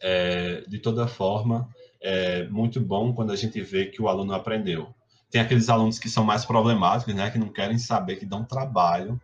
é, 0.01 0.61
de 0.61 0.79
toda 0.79 1.07
forma, 1.07 1.69
é 2.01 2.47
muito 2.47 2.81
bom 2.81 3.13
quando 3.13 3.31
a 3.31 3.35
gente 3.35 3.61
vê 3.61 3.85
que 3.85 4.01
o 4.01 4.07
aluno 4.07 4.33
aprendeu. 4.33 4.93
Tem 5.29 5.39
aqueles 5.41 5.69
alunos 5.69 5.99
que 5.99 6.09
são 6.09 6.23
mais 6.23 6.45
problemáticos, 6.45 7.13
né? 7.13 7.29
Que 7.29 7.37
não 7.37 7.49
querem 7.49 7.77
saber, 7.77 8.17
que 8.17 8.25
dão 8.25 8.43
trabalho, 8.43 9.21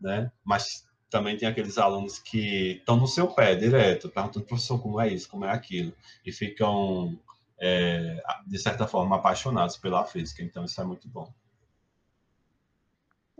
né? 0.00 0.32
Mas 0.42 0.86
também 1.10 1.36
tem 1.36 1.48
aqueles 1.48 1.78
alunos 1.78 2.18
que 2.18 2.78
estão 2.78 2.96
no 2.96 3.06
seu 3.06 3.28
pé 3.28 3.54
direto, 3.54 4.08
perguntando, 4.08 4.46
professor, 4.46 4.80
como 4.80 5.00
é 5.00 5.08
isso, 5.12 5.28
como 5.28 5.44
é 5.44 5.50
aquilo, 5.50 5.92
e 6.24 6.32
ficam, 6.32 7.18
é, 7.58 8.22
de 8.46 8.58
certa 8.58 8.86
forma, 8.86 9.16
apaixonados 9.16 9.76
pela 9.76 10.04
física. 10.04 10.42
Então, 10.42 10.64
isso 10.64 10.80
é 10.80 10.84
muito 10.84 11.08
bom. 11.08 11.32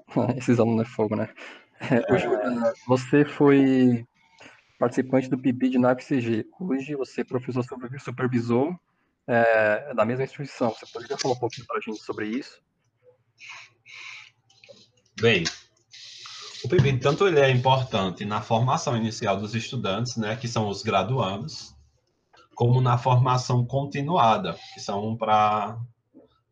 Esses 0.37 0.59
alunos 0.59 0.87
é 0.87 0.91
fogo, 0.91 1.17
né? 1.17 1.29
É, 1.81 2.13
hoje, 2.13 2.27
você 2.87 3.25
foi 3.25 4.05
participante 4.79 5.29
do 5.29 5.39
PIBID 5.39 5.79
na 5.79 5.93
FCG. 5.93 6.47
Hoje 6.61 6.95
você 6.95 7.21
é 7.21 7.25
professor 7.25 7.65
supervisor 7.99 8.77
é, 9.27 9.95
da 9.95 10.05
mesma 10.05 10.25
instituição. 10.25 10.71
Você 10.71 10.87
poderia 10.93 11.19
falar 11.19 11.35
um 11.35 11.39
pouquinho 11.39 11.67
para 11.67 11.79
a 11.79 11.81
gente 11.81 12.03
sobre 12.03 12.27
isso? 12.27 12.61
Bem, 15.21 15.45
o 16.65 16.69
PIBID, 16.69 17.01
tanto 17.01 17.27
ele 17.27 17.41
é 17.41 17.51
importante 17.51 18.25
na 18.25 18.41
formação 18.41 18.97
inicial 18.97 19.37
dos 19.37 19.55
estudantes, 19.55 20.17
né, 20.17 20.37
que 20.37 20.49
são 20.49 20.69
os 20.69 20.83
graduandos, 20.83 21.75
como 22.55 22.81
na 22.81 22.97
formação 22.99 23.65
continuada, 23.65 24.57
que 24.75 24.81
são 24.81 25.17
para 25.17 25.79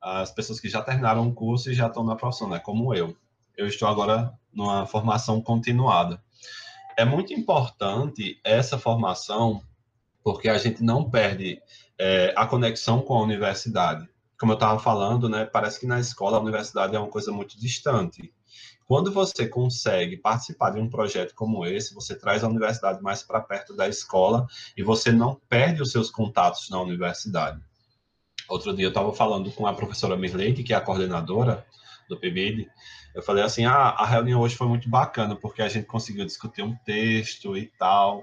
as 0.01 0.31
pessoas 0.33 0.61
que 0.61 0.69
já 0.69 0.83
terminaram 0.83 1.29
o 1.29 1.35
curso 1.35 1.71
e 1.71 1.75
já 1.75 1.87
estão 1.87 2.05
na 2.05 2.14
profissão, 2.14 2.49
né, 2.49 2.59
como 2.59 2.95
eu. 2.95 3.16
Eu 3.57 3.66
estou 3.66 3.88
agora 3.88 4.33
numa 4.53 4.87
formação 4.87 5.40
continuada. 5.40 6.23
É 6.97 7.05
muito 7.05 7.33
importante 7.33 8.38
essa 8.45 8.79
formação, 8.79 9.62
porque 10.23 10.49
a 10.49 10.59
gente 10.59 10.83
não 10.83 11.09
perde 11.09 11.61
é, 11.99 12.35
a 12.37 12.47
conexão 12.47 13.01
com 13.01 13.14
a 13.14 13.23
universidade. 13.23 14.09
Como 14.38 14.53
eu 14.53 14.57
estava 14.57 14.79
falando, 14.79 15.29
né, 15.29 15.47
parece 15.47 15.81
que 15.81 15.87
na 15.87 15.99
escola 15.99 16.37
a 16.37 16.40
universidade 16.40 16.95
é 16.95 16.99
uma 16.99 17.09
coisa 17.09 17.33
muito 17.33 17.59
distante. 17.59 18.33
Quando 18.87 19.11
você 19.11 19.49
consegue 19.49 20.16
participar 20.16 20.71
de 20.71 20.81
um 20.81 20.88
projeto 20.88 21.35
como 21.35 21.66
esse, 21.66 21.95
você 21.95 22.14
traz 22.14 22.45
a 22.45 22.49
universidade 22.49 23.03
mais 23.03 23.23
para 23.23 23.40
perto 23.40 23.75
da 23.75 23.88
escola 23.88 24.47
e 24.77 24.83
você 24.83 25.11
não 25.11 25.40
perde 25.49 25.83
os 25.83 25.90
seus 25.90 26.11
contatos 26.11 26.69
na 26.71 26.81
universidade. 26.81 27.61
Outro 28.49 28.75
dia 28.77 28.85
eu 28.85 28.90
estava 28.90 29.12
falando 29.12 29.51
com 29.51 29.66
a 29.66 29.75
professora 29.75 30.16
Mirleide, 30.16 30.62
que 30.62 30.73
é 30.73 30.77
a 30.77 30.81
coordenadora 30.81 31.66
do 32.09 32.16
PIBID, 32.16 32.69
eu 33.16 33.22
falei 33.22 33.42
assim, 33.42 33.64
ah, 33.64 33.88
a 33.96 34.05
reunião 34.05 34.42
hoje 34.42 34.55
foi 34.55 34.68
muito 34.68 34.90
bacana, 34.90 35.35
porque 35.35 35.62
a 35.62 35.68
gente 35.68 35.87
conseguiu 35.87 36.26
discutir 36.26 36.61
um 36.61 36.76
texto 36.85 37.57
e 37.57 37.66
tal, 37.79 38.22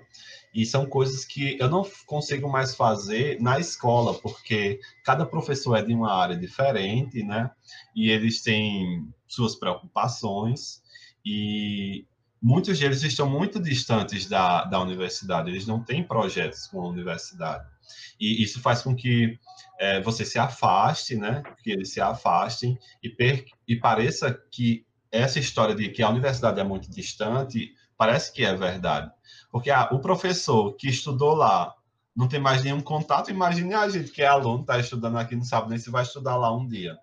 e 0.54 0.68
são 0.68 0.86
coisas 0.86 1.26
que 1.26 1.58
eu 1.60 1.68
não 1.68 1.84
consigo 2.06 2.48
mais 2.48 2.76
fazer 2.76 3.42
na 3.42 3.60
escola, 3.60 4.14
porque 4.14 4.80
cada 5.04 5.26
professor 5.26 5.76
é 5.76 5.82
de 5.82 5.96
uma 5.96 6.14
área 6.14 6.38
diferente, 6.38 7.24
né? 7.24 7.50
E 7.96 8.12
eles 8.12 8.44
têm 8.44 9.12
suas 9.28 9.56
preocupações, 9.56 10.84
e 11.26 12.06
muitos 12.40 12.78
deles 12.78 13.02
estão 13.02 13.28
muito 13.28 13.60
distantes 13.60 14.30
da, 14.30 14.64
da 14.64 14.80
universidade, 14.80 15.50
eles 15.50 15.66
não 15.66 15.84
têm 15.84 16.04
projetos 16.04 16.68
com 16.68 16.80
a 16.80 16.88
universidade. 16.88 17.73
E 18.20 18.44
isso 18.44 18.62
faz 18.62 18.82
com 18.82 18.96
que 18.96 19.38
é, 19.80 20.02
você 20.02 20.26
se 20.26 20.40
afaste, 20.40 21.16
né? 21.16 21.44
Que 21.64 21.72
eles 21.72 21.94
se 21.94 22.02
afastem 22.02 22.78
e, 23.02 23.10
per, 23.10 23.46
e 23.68 23.76
pareça 23.76 24.34
que 24.52 24.86
essa 25.12 25.40
história 25.40 25.76
de 25.76 25.90
que 25.90 26.02
a 26.02 26.10
universidade 26.10 26.60
é 26.60 26.64
muito 26.64 26.90
distante 26.90 27.74
parece 27.98 28.34
que 28.34 28.44
é 28.44 28.56
verdade. 28.56 29.12
Porque 29.52 29.70
ah, 29.70 29.90
o 29.92 30.00
professor 30.00 30.74
que 30.76 30.90
estudou 30.90 31.36
lá 31.36 31.74
não 32.16 32.28
tem 32.28 32.40
mais 32.40 32.64
nenhum 32.64 32.82
contato, 32.82 33.32
imagine 33.32 33.74
a 33.74 33.90
gente 33.90 34.12
que 34.12 34.22
é 34.22 34.28
aluno, 34.28 34.62
está 34.62 34.80
estudando 34.80 35.18
aqui, 35.18 35.36
não 35.36 35.44
sabe 35.44 35.70
nem 35.70 35.80
se 35.80 35.90
vai 35.90 36.04
estudar 36.04 36.36
lá 36.36 36.56
um 36.56 36.68
dia. 36.68 36.98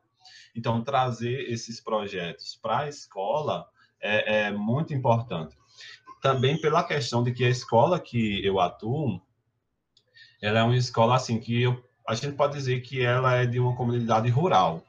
Então, 0.55 0.83
trazer 0.83 1.51
esses 1.51 1.81
projetos 1.81 2.59
para 2.61 2.81
a 2.81 2.89
escola 2.89 3.67
é, 4.01 4.47
é 4.47 4.53
muito 4.53 4.95
importante. 4.95 5.57
Também 6.21 6.61
pela 6.61 6.85
questão 6.85 7.23
de 7.23 7.33
que 7.33 7.45
a 7.45 7.49
escola 7.49 7.99
que 7.99 8.45
eu 8.45 8.61
atuo, 8.61 9.21
ela 10.41 10.61
é 10.61 10.63
uma 10.63 10.77
escola 10.77 11.17
assim 11.17 11.39
que 11.39 11.63
eu, 11.63 11.83
a 12.09 12.15
gente 12.15 12.37
pode 12.37 12.55
dizer 12.55 12.81
que 12.81 13.03
ela 13.03 13.37
é 13.37 13.47
de 13.47 13.61
uma 13.61 13.77
comunidade 13.77 14.29
rural. 14.29 14.83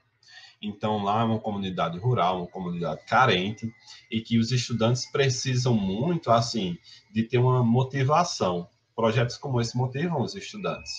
Então, 0.62 1.04
lá 1.04 1.22
é 1.22 1.24
uma 1.24 1.40
comunidade 1.40 1.98
rural, 1.98 2.38
uma 2.38 2.48
comunidade 2.48 3.04
carente, 3.06 3.74
e 4.12 4.22
que 4.22 4.38
os 4.38 4.52
estudantes 4.52 5.12
precisam 5.12 5.74
muito, 5.74 6.30
assim, 6.30 6.78
de 7.12 7.24
ter 7.24 7.40
uma 7.40 7.64
motivação. 7.64 8.70
Projetos 8.96 9.38
como 9.38 9.60
esse 9.60 9.76
motivam 9.76 10.22
os 10.22 10.36
estudantes. 10.36 10.92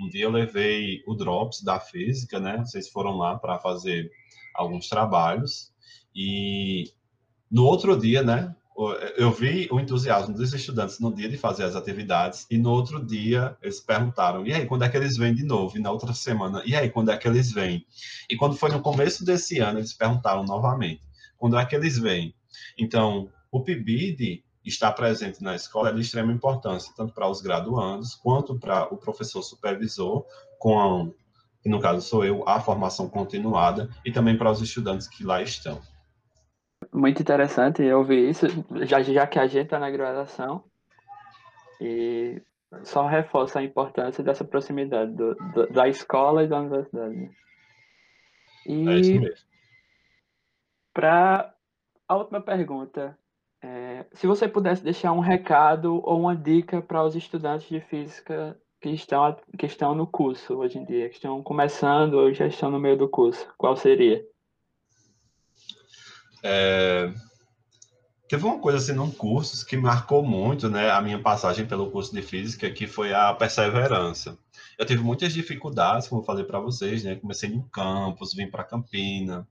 Um 0.00 0.08
dia 0.08 0.24
eu 0.24 0.30
levei 0.30 1.02
o 1.06 1.14
Drops 1.14 1.62
da 1.62 1.78
física, 1.78 2.40
né? 2.40 2.58
Vocês 2.58 2.88
foram 2.88 3.18
lá 3.18 3.38
para 3.38 3.58
fazer 3.58 4.10
alguns 4.54 4.88
trabalhos, 4.88 5.70
e 6.14 6.90
no 7.50 7.64
outro 7.64 7.98
dia, 7.98 8.22
né? 8.22 8.56
Eu 9.16 9.30
vi 9.32 9.68
o 9.70 9.80
entusiasmo 9.80 10.34
dos 10.34 10.52
estudantes 10.52 11.00
no 11.00 11.14
dia 11.14 11.28
de 11.28 11.38
fazer 11.38 11.64
as 11.64 11.74
atividades 11.74 12.46
e 12.50 12.58
no 12.58 12.70
outro 12.70 13.04
dia 13.04 13.56
eles 13.62 13.80
perguntaram, 13.80 14.46
e 14.46 14.52
aí, 14.52 14.66
quando 14.66 14.84
é 14.84 14.88
que 14.88 14.96
eles 14.96 15.16
vêm 15.16 15.34
de 15.34 15.44
novo? 15.44 15.78
E 15.78 15.80
na 15.80 15.90
outra 15.90 16.12
semana, 16.12 16.62
e 16.66 16.76
aí, 16.76 16.90
quando 16.90 17.10
é 17.10 17.16
que 17.16 17.26
eles 17.26 17.52
vêm? 17.52 17.86
E 18.28 18.36
quando 18.36 18.56
foi 18.56 18.70
no 18.70 18.80
começo 18.80 19.24
desse 19.24 19.58
ano, 19.60 19.78
eles 19.78 19.94
perguntaram 19.94 20.44
novamente, 20.44 21.00
quando 21.38 21.58
é 21.58 21.64
que 21.64 21.74
eles 21.74 21.98
vêm? 21.98 22.34
Então, 22.78 23.30
o 23.50 23.62
PIBID 23.62 24.44
está 24.62 24.92
presente 24.92 25.42
na 25.42 25.54
escola 25.54 25.90
é 25.90 25.92
de 25.92 26.00
extrema 26.00 26.32
importância, 26.32 26.92
tanto 26.96 27.14
para 27.14 27.28
os 27.28 27.40
graduandos, 27.40 28.14
quanto 28.14 28.58
para 28.58 28.92
o 28.92 28.96
professor 28.96 29.42
supervisor, 29.42 30.26
com, 30.58 30.78
a, 30.78 31.08
no 31.64 31.80
caso 31.80 32.06
sou 32.06 32.24
eu, 32.24 32.46
a 32.46 32.60
formação 32.60 33.08
continuada, 33.08 33.88
e 34.04 34.10
também 34.10 34.36
para 34.36 34.50
os 34.50 34.60
estudantes 34.60 35.06
que 35.06 35.24
lá 35.24 35.40
estão. 35.40 35.80
Muito 36.92 37.20
interessante 37.20 37.82
ouvir 37.92 38.30
isso, 38.30 38.46
já, 38.84 39.02
já 39.02 39.26
que 39.26 39.38
a 39.38 39.46
gente 39.46 39.64
está 39.64 39.78
na 39.78 39.90
graduação, 39.90 40.64
e 41.80 42.40
só 42.82 43.06
reforça 43.06 43.58
a 43.58 43.62
importância 43.62 44.22
dessa 44.22 44.44
proximidade 44.44 45.12
do, 45.12 45.34
do, 45.34 45.66
da 45.68 45.88
escola 45.88 46.44
e 46.44 46.48
da 46.48 46.60
universidade. 46.60 47.30
E 48.66 48.88
é 48.88 48.98
isso 48.98 49.20
mesmo. 49.20 49.46
Para 50.92 51.54
a 52.08 52.16
última 52.16 52.40
pergunta, 52.40 53.16
é, 53.62 54.06
se 54.12 54.26
você 54.26 54.48
pudesse 54.48 54.82
deixar 54.82 55.12
um 55.12 55.20
recado 55.20 56.00
ou 56.04 56.20
uma 56.20 56.36
dica 56.36 56.80
para 56.80 57.02
os 57.04 57.14
estudantes 57.14 57.68
de 57.68 57.80
física 57.80 58.58
que 58.80 58.90
estão, 58.90 59.36
que 59.58 59.66
estão 59.66 59.94
no 59.94 60.06
curso 60.06 60.56
hoje 60.56 60.78
em 60.78 60.84
dia, 60.84 61.08
que 61.08 61.16
estão 61.16 61.42
começando 61.42 62.14
ou 62.14 62.32
já 62.32 62.46
estão 62.46 62.70
no 62.70 62.78
meio 62.78 62.96
do 62.96 63.08
curso, 63.08 63.46
qual 63.56 63.76
seria? 63.76 64.24
É... 66.42 67.12
Teve 68.28 68.44
uma 68.44 68.58
coisa 68.58 68.78
assim 68.78 68.92
num 68.92 69.10
curso 69.10 69.64
que 69.64 69.76
marcou 69.76 70.20
muito, 70.20 70.68
né, 70.68 70.90
a 70.90 71.00
minha 71.00 71.20
passagem 71.22 71.64
pelo 71.64 71.92
curso 71.92 72.12
de 72.12 72.22
física, 72.22 72.68
que 72.68 72.86
foi 72.86 73.14
a 73.14 73.32
perseverança. 73.32 74.36
Eu 74.76 74.84
tive 74.84 75.02
muitas 75.02 75.32
dificuldades, 75.32 76.08
como 76.08 76.20
eu 76.20 76.24
falei 76.24 76.44
para 76.44 76.58
vocês, 76.58 77.04
né? 77.04 77.14
Comecei 77.14 77.48
no 77.48 77.62
campus, 77.68 78.34
vim 78.34 78.50
para 78.50 78.64
Campina, 78.64 79.46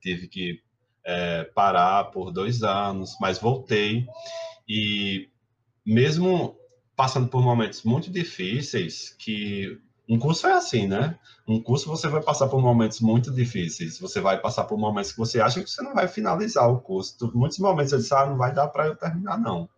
tive 0.00 0.26
que 0.26 0.62
é, 1.04 1.44
parar 1.54 2.04
por 2.04 2.32
dois 2.32 2.62
anos, 2.62 3.14
mas 3.20 3.38
voltei 3.38 4.06
e 4.66 5.28
mesmo 5.84 6.56
passando 6.96 7.28
por 7.28 7.42
momentos 7.42 7.82
muito 7.82 8.10
difíceis, 8.10 9.14
que 9.18 9.78
um 10.08 10.18
curso 10.18 10.46
é 10.46 10.52
assim, 10.52 10.86
né? 10.86 11.18
Um 11.48 11.62
curso 11.62 11.88
você 11.88 12.08
vai 12.08 12.22
passar 12.22 12.48
por 12.48 12.60
momentos 12.60 13.00
muito 13.00 13.32
difíceis. 13.32 13.98
Você 13.98 14.20
vai 14.20 14.38
passar 14.38 14.64
por 14.64 14.78
momentos 14.78 15.12
que 15.12 15.18
você 15.18 15.40
acha 15.40 15.62
que 15.62 15.70
você 15.70 15.82
não 15.82 15.94
vai 15.94 16.08
finalizar 16.08 16.70
o 16.70 16.80
curso. 16.80 17.30
Muitos 17.34 17.58
momentos 17.58 17.90
você 17.90 17.98
diz, 17.98 18.12
ah, 18.12 18.26
não 18.26 18.36
vai 18.36 18.52
dar 18.52 18.68
para 18.68 18.86
eu 18.86 18.96
terminar, 18.96 19.38
não. 19.38 19.68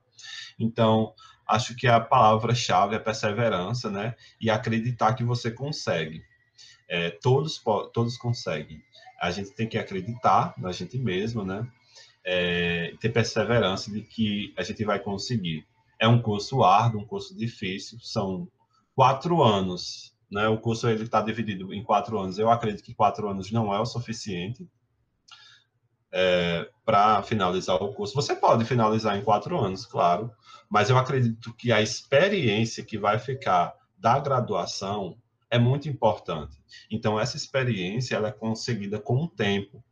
Então, 0.58 1.12
acho 1.46 1.76
que 1.76 1.86
a 1.86 2.00
palavra-chave 2.00 2.96
é 2.96 2.98
perseverança, 2.98 3.88
né? 3.88 4.16
E 4.40 4.50
acreditar 4.50 5.14
que 5.14 5.22
você 5.22 5.50
consegue. 5.50 6.24
É, 6.88 7.10
todos, 7.10 7.62
todos 7.92 8.16
conseguem. 8.16 8.82
A 9.20 9.30
gente 9.30 9.52
tem 9.52 9.68
que 9.68 9.78
acreditar 9.78 10.54
na 10.58 10.72
gente 10.72 10.98
mesmo, 10.98 11.44
né? 11.44 11.66
É, 12.24 12.94
ter 13.00 13.10
perseverança 13.10 13.92
de 13.92 14.02
que 14.02 14.52
a 14.56 14.62
gente 14.64 14.84
vai 14.84 14.98
conseguir. 14.98 15.64
É 16.00 16.08
um 16.08 16.20
curso 16.20 16.64
árduo, 16.64 17.00
um 17.00 17.06
curso 17.06 17.36
difícil, 17.36 17.98
são 18.00 18.48
quatro 18.94 19.42
anos 19.42 20.15
né? 20.30 20.48
O 20.48 20.58
curso 20.58 20.88
está 20.88 21.20
dividido 21.20 21.72
em 21.72 21.82
quatro 21.82 22.18
anos. 22.18 22.38
Eu 22.38 22.50
acredito 22.50 22.82
que 22.82 22.94
quatro 22.94 23.28
anos 23.28 23.50
não 23.50 23.72
é 23.72 23.78
o 23.78 23.86
suficiente 23.86 24.68
é, 26.12 26.68
para 26.84 27.22
finalizar 27.22 27.76
o 27.76 27.92
curso. 27.92 28.14
Você 28.14 28.34
pode 28.34 28.64
finalizar 28.64 29.16
em 29.16 29.22
quatro 29.22 29.58
anos, 29.58 29.86
claro, 29.86 30.30
mas 30.68 30.90
eu 30.90 30.96
acredito 30.98 31.52
que 31.54 31.72
a 31.72 31.80
experiência 31.80 32.84
que 32.84 32.98
vai 32.98 33.18
ficar 33.18 33.74
da 33.98 34.18
graduação 34.18 35.16
é 35.50 35.58
muito 35.58 35.88
importante. 35.88 36.58
Então, 36.90 37.18
essa 37.18 37.36
experiência 37.36 38.16
ela 38.16 38.28
é 38.28 38.32
conseguida 38.32 38.98
com 38.98 39.24
o 39.24 39.28
tempo. 39.28 39.82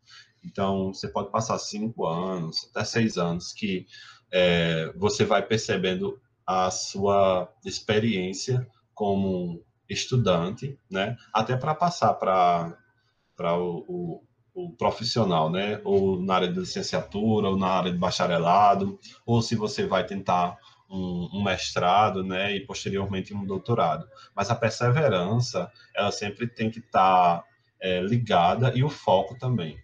Então, 0.44 0.92
você 0.92 1.08
pode 1.08 1.30
passar 1.30 1.58
cinco 1.58 2.06
anos, 2.06 2.68
até 2.70 2.84
seis 2.84 3.16
anos, 3.16 3.52
que 3.52 3.86
é, 4.30 4.92
você 4.96 5.24
vai 5.24 5.42
percebendo 5.42 6.20
a 6.46 6.70
sua 6.70 7.50
experiência 7.64 8.66
como 8.92 9.64
estudante, 9.88 10.78
né? 10.90 11.16
Até 11.32 11.56
para 11.56 11.74
passar 11.74 12.14
para 12.14 13.58
o, 13.58 13.84
o, 13.88 14.22
o, 14.54 14.70
profissional, 14.76 15.50
né? 15.50 15.80
Ou 15.84 16.20
na 16.20 16.34
área 16.34 16.48
de 16.48 16.58
licenciatura, 16.58 17.48
ou 17.48 17.56
na 17.56 17.68
área 17.68 17.92
de 17.92 17.98
bacharelado, 17.98 18.98
ou 19.26 19.42
se 19.42 19.54
você 19.54 19.86
vai 19.86 20.06
tentar 20.06 20.56
um, 20.90 21.28
um, 21.34 21.42
mestrado, 21.42 22.22
né? 22.22 22.56
E 22.56 22.60
posteriormente 22.66 23.34
um 23.34 23.44
doutorado. 23.44 24.06
Mas 24.34 24.50
a 24.50 24.54
perseverança, 24.54 25.70
ela 25.94 26.10
sempre 26.10 26.46
tem 26.46 26.70
que 26.70 26.78
estar 26.78 27.38
tá, 27.38 27.44
é, 27.80 28.00
ligada 28.00 28.72
e 28.74 28.82
o 28.82 28.88
foco 28.88 29.38
também. 29.38 29.76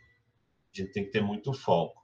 A 0.73 0.79
gente 0.79 0.93
tem 0.93 1.05
que 1.05 1.11
ter 1.11 1.23
muito 1.23 1.53
foco. 1.53 2.01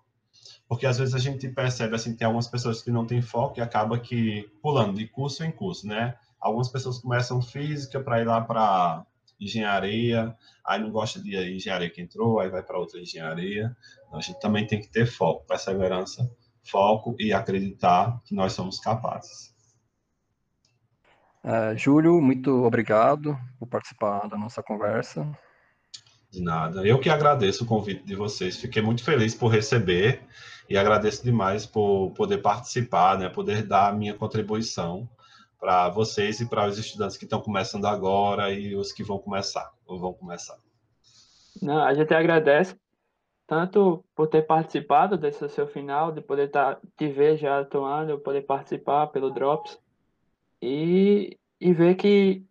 porque 0.69 0.87
às 0.87 0.99
vezes 0.99 1.15
a 1.15 1.19
gente 1.19 1.49
percebe 1.49 1.95
assim, 1.95 2.17
tem 2.17 2.27
algumas 2.27 2.49
pessoas 2.49 2.83
que 2.83 2.91
não 2.91 3.07
têm 3.07 3.23
foco 3.23 3.59
e 3.59 3.63
acaba 3.63 3.99
que 3.99 4.51
pulando 4.61 4.95
de 4.95 5.07
curso 5.07 5.45
em 5.45 5.51
curso, 5.51 5.87
né? 5.87 6.17
Algumas 6.47 6.69
pessoas 6.69 6.99
começam 7.01 7.43
física 7.43 7.99
para 7.99 8.21
ir 8.21 8.25
lá 8.25 8.41
para 8.41 9.05
engenharia, 9.39 10.33
aí 10.65 10.81
não 10.81 10.93
gosta 10.93 11.21
de 11.21 11.37
engenharia 11.37 11.91
que 11.91 12.01
entrou, 12.01 12.39
aí 12.39 12.49
vai 12.49 12.63
para 12.63 12.79
outra 12.79 13.01
engenharia. 13.01 13.77
Então, 14.07 14.17
a 14.17 14.23
gente 14.23 14.39
também 14.39 14.65
tem 14.65 14.81
que 14.81 14.89
ter 14.89 15.07
foco, 15.07 15.45
perseverança, 15.45 16.31
foco 16.63 17.17
e 17.19 17.33
acreditar 17.33 18.23
que 18.25 18.33
nós 18.33 18.53
somos 18.53 18.79
capazes. 18.79 19.53
Uh, 21.43 21.77
Júlio, 21.77 22.23
muito 22.23 22.65
obrigado 22.65 23.37
por 23.59 23.67
participar 23.67 24.29
da 24.29 24.39
nossa 24.39 24.63
conversa. 24.63 25.29
De 26.31 26.41
nada. 26.41 26.87
Eu 26.87 27.01
que 27.01 27.11
agradeço 27.11 27.65
o 27.65 27.67
convite 27.67 28.05
de 28.05 28.15
vocês. 28.15 28.57
Fiquei 28.57 28.81
muito 28.81 29.03
feliz 29.03 29.35
por 29.35 29.49
receber 29.49 30.23
e 30.71 30.79
agradeço 30.79 31.25
demais 31.25 31.67
por 31.67 32.13
poder 32.13 32.39
participar, 32.39 33.19
né, 33.19 33.29
poder 33.29 33.65
dar 33.65 33.89
a 33.89 33.93
minha 33.93 34.15
contribuição 34.15 35.09
para 35.59 35.89
vocês 35.89 36.41
e 36.41 36.49
para 36.49 36.67
os 36.67 36.79
estudantes 36.79 37.17
que 37.17 37.25
estão 37.25 37.41
começando 37.41 37.87
agora 37.87 38.51
e 38.51 38.75
os 38.75 38.93
que 38.93 39.03
vão 39.03 39.19
começar, 39.19 39.73
ou 39.87 39.99
vão 39.99 40.13
começar. 40.13 40.59
Não, 41.61 41.83
a 41.83 41.95
gente 41.95 42.13
agradece 42.13 42.79
tanto 43.47 44.05
por 44.15 44.27
ter 44.27 44.43
participado 44.43 45.17
desse 45.17 45.49
seu 45.49 45.67
final, 45.69 46.11
de 46.13 46.21
poder 46.21 46.51
tá, 46.51 46.79
te 46.97 47.09
ver 47.09 47.37
já 47.37 47.61
atuando, 47.61 48.19
poder 48.19 48.43
participar 48.43 49.07
pelo 49.09 49.31
Drops 49.31 49.79
e, 50.61 51.39
e 51.61 51.73
ver 51.73 51.95
que 51.95 52.45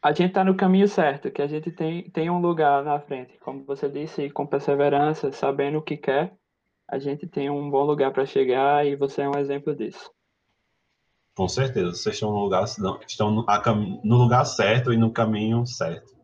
a 0.00 0.12
gente 0.12 0.28
está 0.28 0.44
no 0.44 0.56
caminho 0.56 0.88
certo, 0.88 1.30
que 1.30 1.42
a 1.42 1.46
gente 1.46 1.70
tem, 1.70 2.10
tem 2.10 2.30
um 2.30 2.40
lugar 2.40 2.82
na 2.84 3.00
frente. 3.00 3.38
Como 3.38 3.64
você 3.64 3.88
disse, 3.88 4.30
com 4.30 4.46
perseverança, 4.46 5.30
sabendo 5.32 5.78
o 5.78 5.82
que 5.82 5.96
quer, 5.96 6.34
a 6.88 6.98
gente 6.98 7.26
tem 7.26 7.50
um 7.50 7.70
bom 7.70 7.84
lugar 7.84 8.12
para 8.12 8.26
chegar 8.26 8.86
e 8.86 8.96
você 8.96 9.22
é 9.22 9.28
um 9.28 9.38
exemplo 9.38 9.74
disso. 9.74 10.10
Com 11.34 11.48
certeza, 11.48 11.92
vocês 11.92 12.14
estão 12.14 12.30
no 12.30 12.38
lugar, 12.38 12.64
estão 12.64 13.30
no, 14.04 14.16
lugar 14.16 14.44
certo 14.44 14.92
e 14.92 14.96
no 14.96 15.10
caminho 15.10 15.66
certo. 15.66 16.14